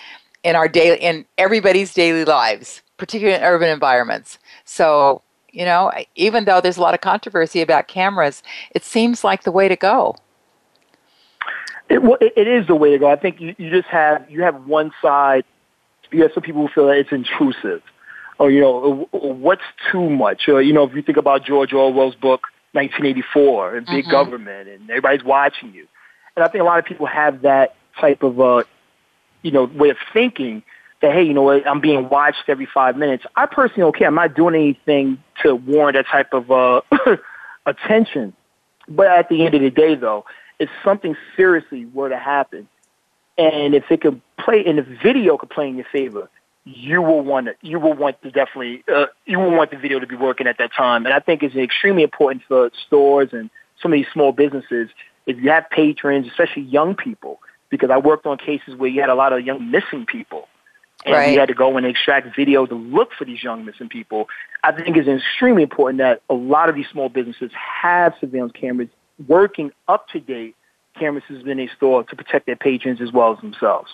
[0.43, 4.37] in our daily in everybody's daily lives, particularly in urban environments.
[4.63, 9.43] So you know, even though there's a lot of controversy about cameras, it seems like
[9.43, 10.15] the way to go.
[11.87, 12.01] It,
[12.35, 13.09] it, is the way to go.
[13.09, 15.45] I think you, you just have you have one side.
[16.11, 17.81] You have some people who feel that it's intrusive,
[18.37, 19.61] or you know, what's
[19.91, 20.47] too much.
[20.47, 24.11] Or you know, if you think about George Orwell's book 1984 and big mm-hmm.
[24.11, 25.87] government, and everybody's watching you,
[26.35, 28.63] and I think a lot of people have that type of uh,
[29.41, 30.63] you know way of thinking
[31.01, 33.25] that hey, you know what, I'm being watched every five minutes.
[33.35, 34.05] I personally okay.
[34.05, 36.81] I'm not doing anything to warrant that type of uh,
[37.65, 38.33] attention.
[38.87, 40.25] But at the end of the day, though,
[40.59, 42.67] if something seriously were to happen,
[43.37, 46.29] and if it could play, and the video could play in your favor,
[46.65, 49.99] you will want to, you will want to definitely, uh, you will want the video
[49.99, 51.05] to be working at that time.
[51.05, 53.49] And I think it's extremely important for stores and
[53.81, 54.89] some of these small businesses
[55.25, 57.39] if you have patrons, especially young people,
[57.69, 60.47] because I worked on cases where you had a lot of young missing people.
[61.05, 61.29] And right.
[61.29, 64.27] we had to go and extract video to look for these young missing people.
[64.63, 68.89] I think it's extremely important that a lot of these small businesses have surveillance cameras
[69.27, 70.55] working up to date
[70.97, 73.91] cameras in a store to protect their patrons as well as themselves.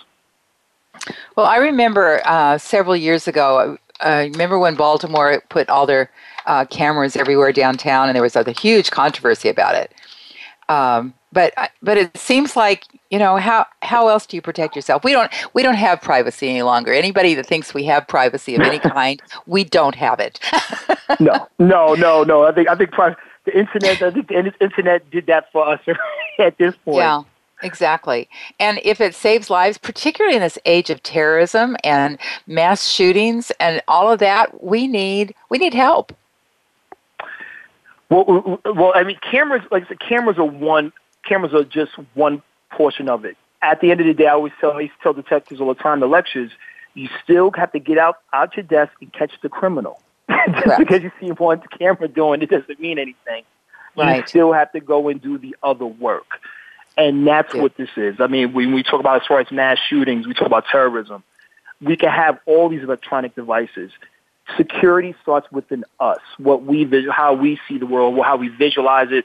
[1.36, 3.78] Well, I remember uh, several years ago.
[4.00, 6.10] I uh, remember when Baltimore put all their
[6.46, 9.92] uh, cameras everywhere downtown, and there was a huge controversy about it.
[10.68, 15.02] Um, but but it seems like you know how how else do you protect yourself?
[15.04, 16.92] We don't we don't have privacy any longer.
[16.92, 20.40] Anybody that thinks we have privacy of any kind, we don't have it.
[21.20, 22.44] no, no, no, no.
[22.44, 25.80] I think I think pri- the internet, the internet did that for us
[26.38, 26.98] at this point.
[26.98, 27.22] Yeah.
[27.62, 28.28] Exactly.
[28.58, 33.82] And if it saves lives, particularly in this age of terrorism and mass shootings and
[33.88, 36.12] all of that, we need we need help.
[38.10, 40.92] Well, well, I mean, cameras like the cameras are one.
[41.24, 43.36] Cameras are just one portion of it.
[43.62, 45.68] At the end of the day, I always tell I used to tell detectives all
[45.68, 46.50] the time the lectures.
[46.94, 50.00] You still have to get out out your desk and catch the criminal.
[50.64, 53.44] Just because you see him on the camera doing it doesn't mean anything.
[53.96, 54.22] Right.
[54.22, 56.40] You still have to go and do the other work.
[56.96, 57.62] And that's yeah.
[57.62, 58.16] what this is.
[58.20, 61.22] I mean, when we talk about as far as mass shootings, we talk about terrorism.
[61.80, 63.90] We can have all these electronic devices.
[64.56, 66.20] Security starts within us.
[66.38, 69.24] What we how we see the world, how we visualize it.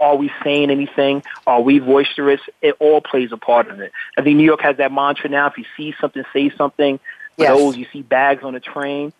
[0.00, 1.22] Are we saying anything?
[1.46, 2.40] Are we boisterous?
[2.62, 3.92] It all plays a part in it.
[4.16, 5.46] I think New York has that mantra now.
[5.48, 6.98] If you see something, say something.
[7.36, 7.56] For yes.
[7.56, 9.12] those you see bags on a train,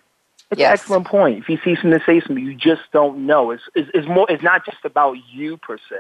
[0.51, 0.69] it's yes.
[0.69, 1.39] an excellent point.
[1.39, 2.45] If you see something, say something.
[2.45, 3.51] You just don't know.
[3.53, 4.27] It's, it's, it's more.
[4.31, 5.97] It's not just about you per se.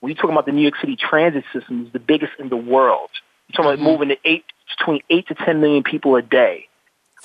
[0.00, 2.56] When you talk about the New York City transit system, it's the biggest in the
[2.56, 3.10] world.
[3.48, 3.82] You're talking mm-hmm.
[3.82, 4.44] about moving to eight
[4.78, 6.68] between eight to ten million people a day.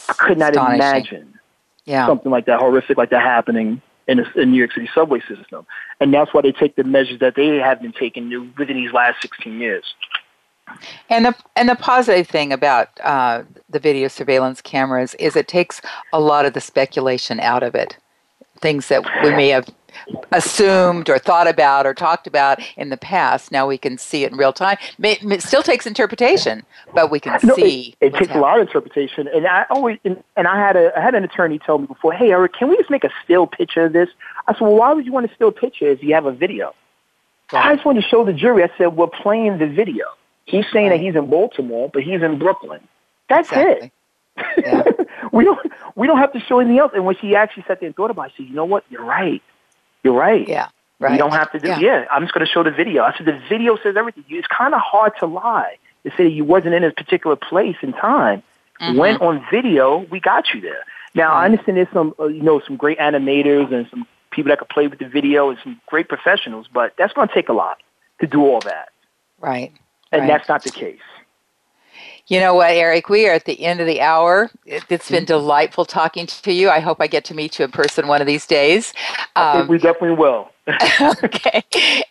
[0.10, 1.38] I could not imagine
[1.86, 2.08] yeah.
[2.08, 5.66] something like that horrific like that happening in a, in New York City subway system,
[6.00, 9.22] and that's why they take the measures that they have been taking within these last
[9.22, 9.94] 16 years.
[11.10, 15.82] And the and the positive thing about uh, the video surveillance cameras is it takes
[16.12, 17.98] a lot of the speculation out of it.
[18.62, 19.68] Things that we may have
[20.32, 23.52] assumed or thought about or talked about in the past.
[23.52, 24.78] Now we can see it in real time.
[25.00, 26.64] It still takes interpretation,
[26.94, 27.96] but we can no, see.
[28.00, 28.38] It, it takes happening.
[28.38, 31.24] a lot of interpretation, and I always and, and I had a I had an
[31.24, 34.10] attorney tell me before, "Hey, Eric, can we just make a still picture of this?"
[34.48, 36.74] I said, "Well, why would you want a still picture if you have a video?"
[37.52, 37.66] Right.
[37.66, 38.64] I just wanted to show the jury.
[38.64, 40.06] I said, "We're playing the video."
[40.46, 40.98] He's saying right.
[40.98, 42.82] that he's in Baltimore, but he's in Brooklyn.
[43.30, 43.88] That's exactly.
[43.88, 43.92] it.
[44.58, 44.84] Yeah.
[45.32, 45.60] we don't
[45.96, 46.92] we don't have to show anything else.
[46.94, 48.84] And when she actually sat there and thought about it, she said, you know what?
[48.90, 49.42] You're right.
[50.04, 50.48] You're right.
[50.48, 50.68] Yeah.
[51.00, 51.14] Right.
[51.14, 51.68] You don't have to do.
[51.68, 51.80] Yeah.
[51.80, 53.04] yeah I'm just going to show the video.
[53.04, 54.24] I said the video says everything.
[54.30, 57.94] It's kind of hard to lie to say you wasn't in a particular place in
[57.94, 58.44] time.
[58.82, 58.98] Mm-hmm.
[58.98, 60.84] When on video, we got you there.
[61.14, 61.38] Now mm-hmm.
[61.38, 64.70] I understand there's some uh, you know some great animators and some people that could
[64.70, 67.78] play with the video and some great professionals, but that's going to take a lot
[68.20, 68.90] to do all that.
[69.40, 69.72] Right.
[70.12, 70.28] And right.
[70.28, 71.00] that's not the case.
[72.28, 73.10] You know what, Eric?
[73.10, 74.50] We are at the end of the hour.
[74.66, 76.70] It, has been delightful talking to you.
[76.70, 78.94] I hope I get to meet you in person one of these days.
[79.36, 80.50] Um, we definitely will.
[81.24, 81.64] okay.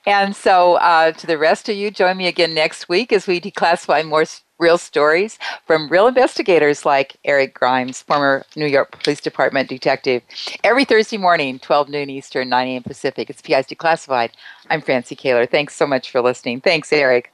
[0.04, 3.40] And so, uh, to the rest of you, join me again next week as we
[3.40, 4.26] declassify more
[4.58, 10.22] real stories from real investigators like Eric Grimes, former New York Police Department detective.
[10.62, 12.82] Every Thursday morning, 12 noon Eastern, 9 a.m.
[12.82, 13.30] Pacific.
[13.30, 14.30] It's PIs Declassified.
[14.68, 15.50] I'm Francie Koehler.
[15.50, 16.60] Thanks so much for listening.
[16.60, 17.32] Thanks, Eric.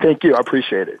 [0.00, 0.34] Thank you.
[0.34, 1.00] I appreciate it.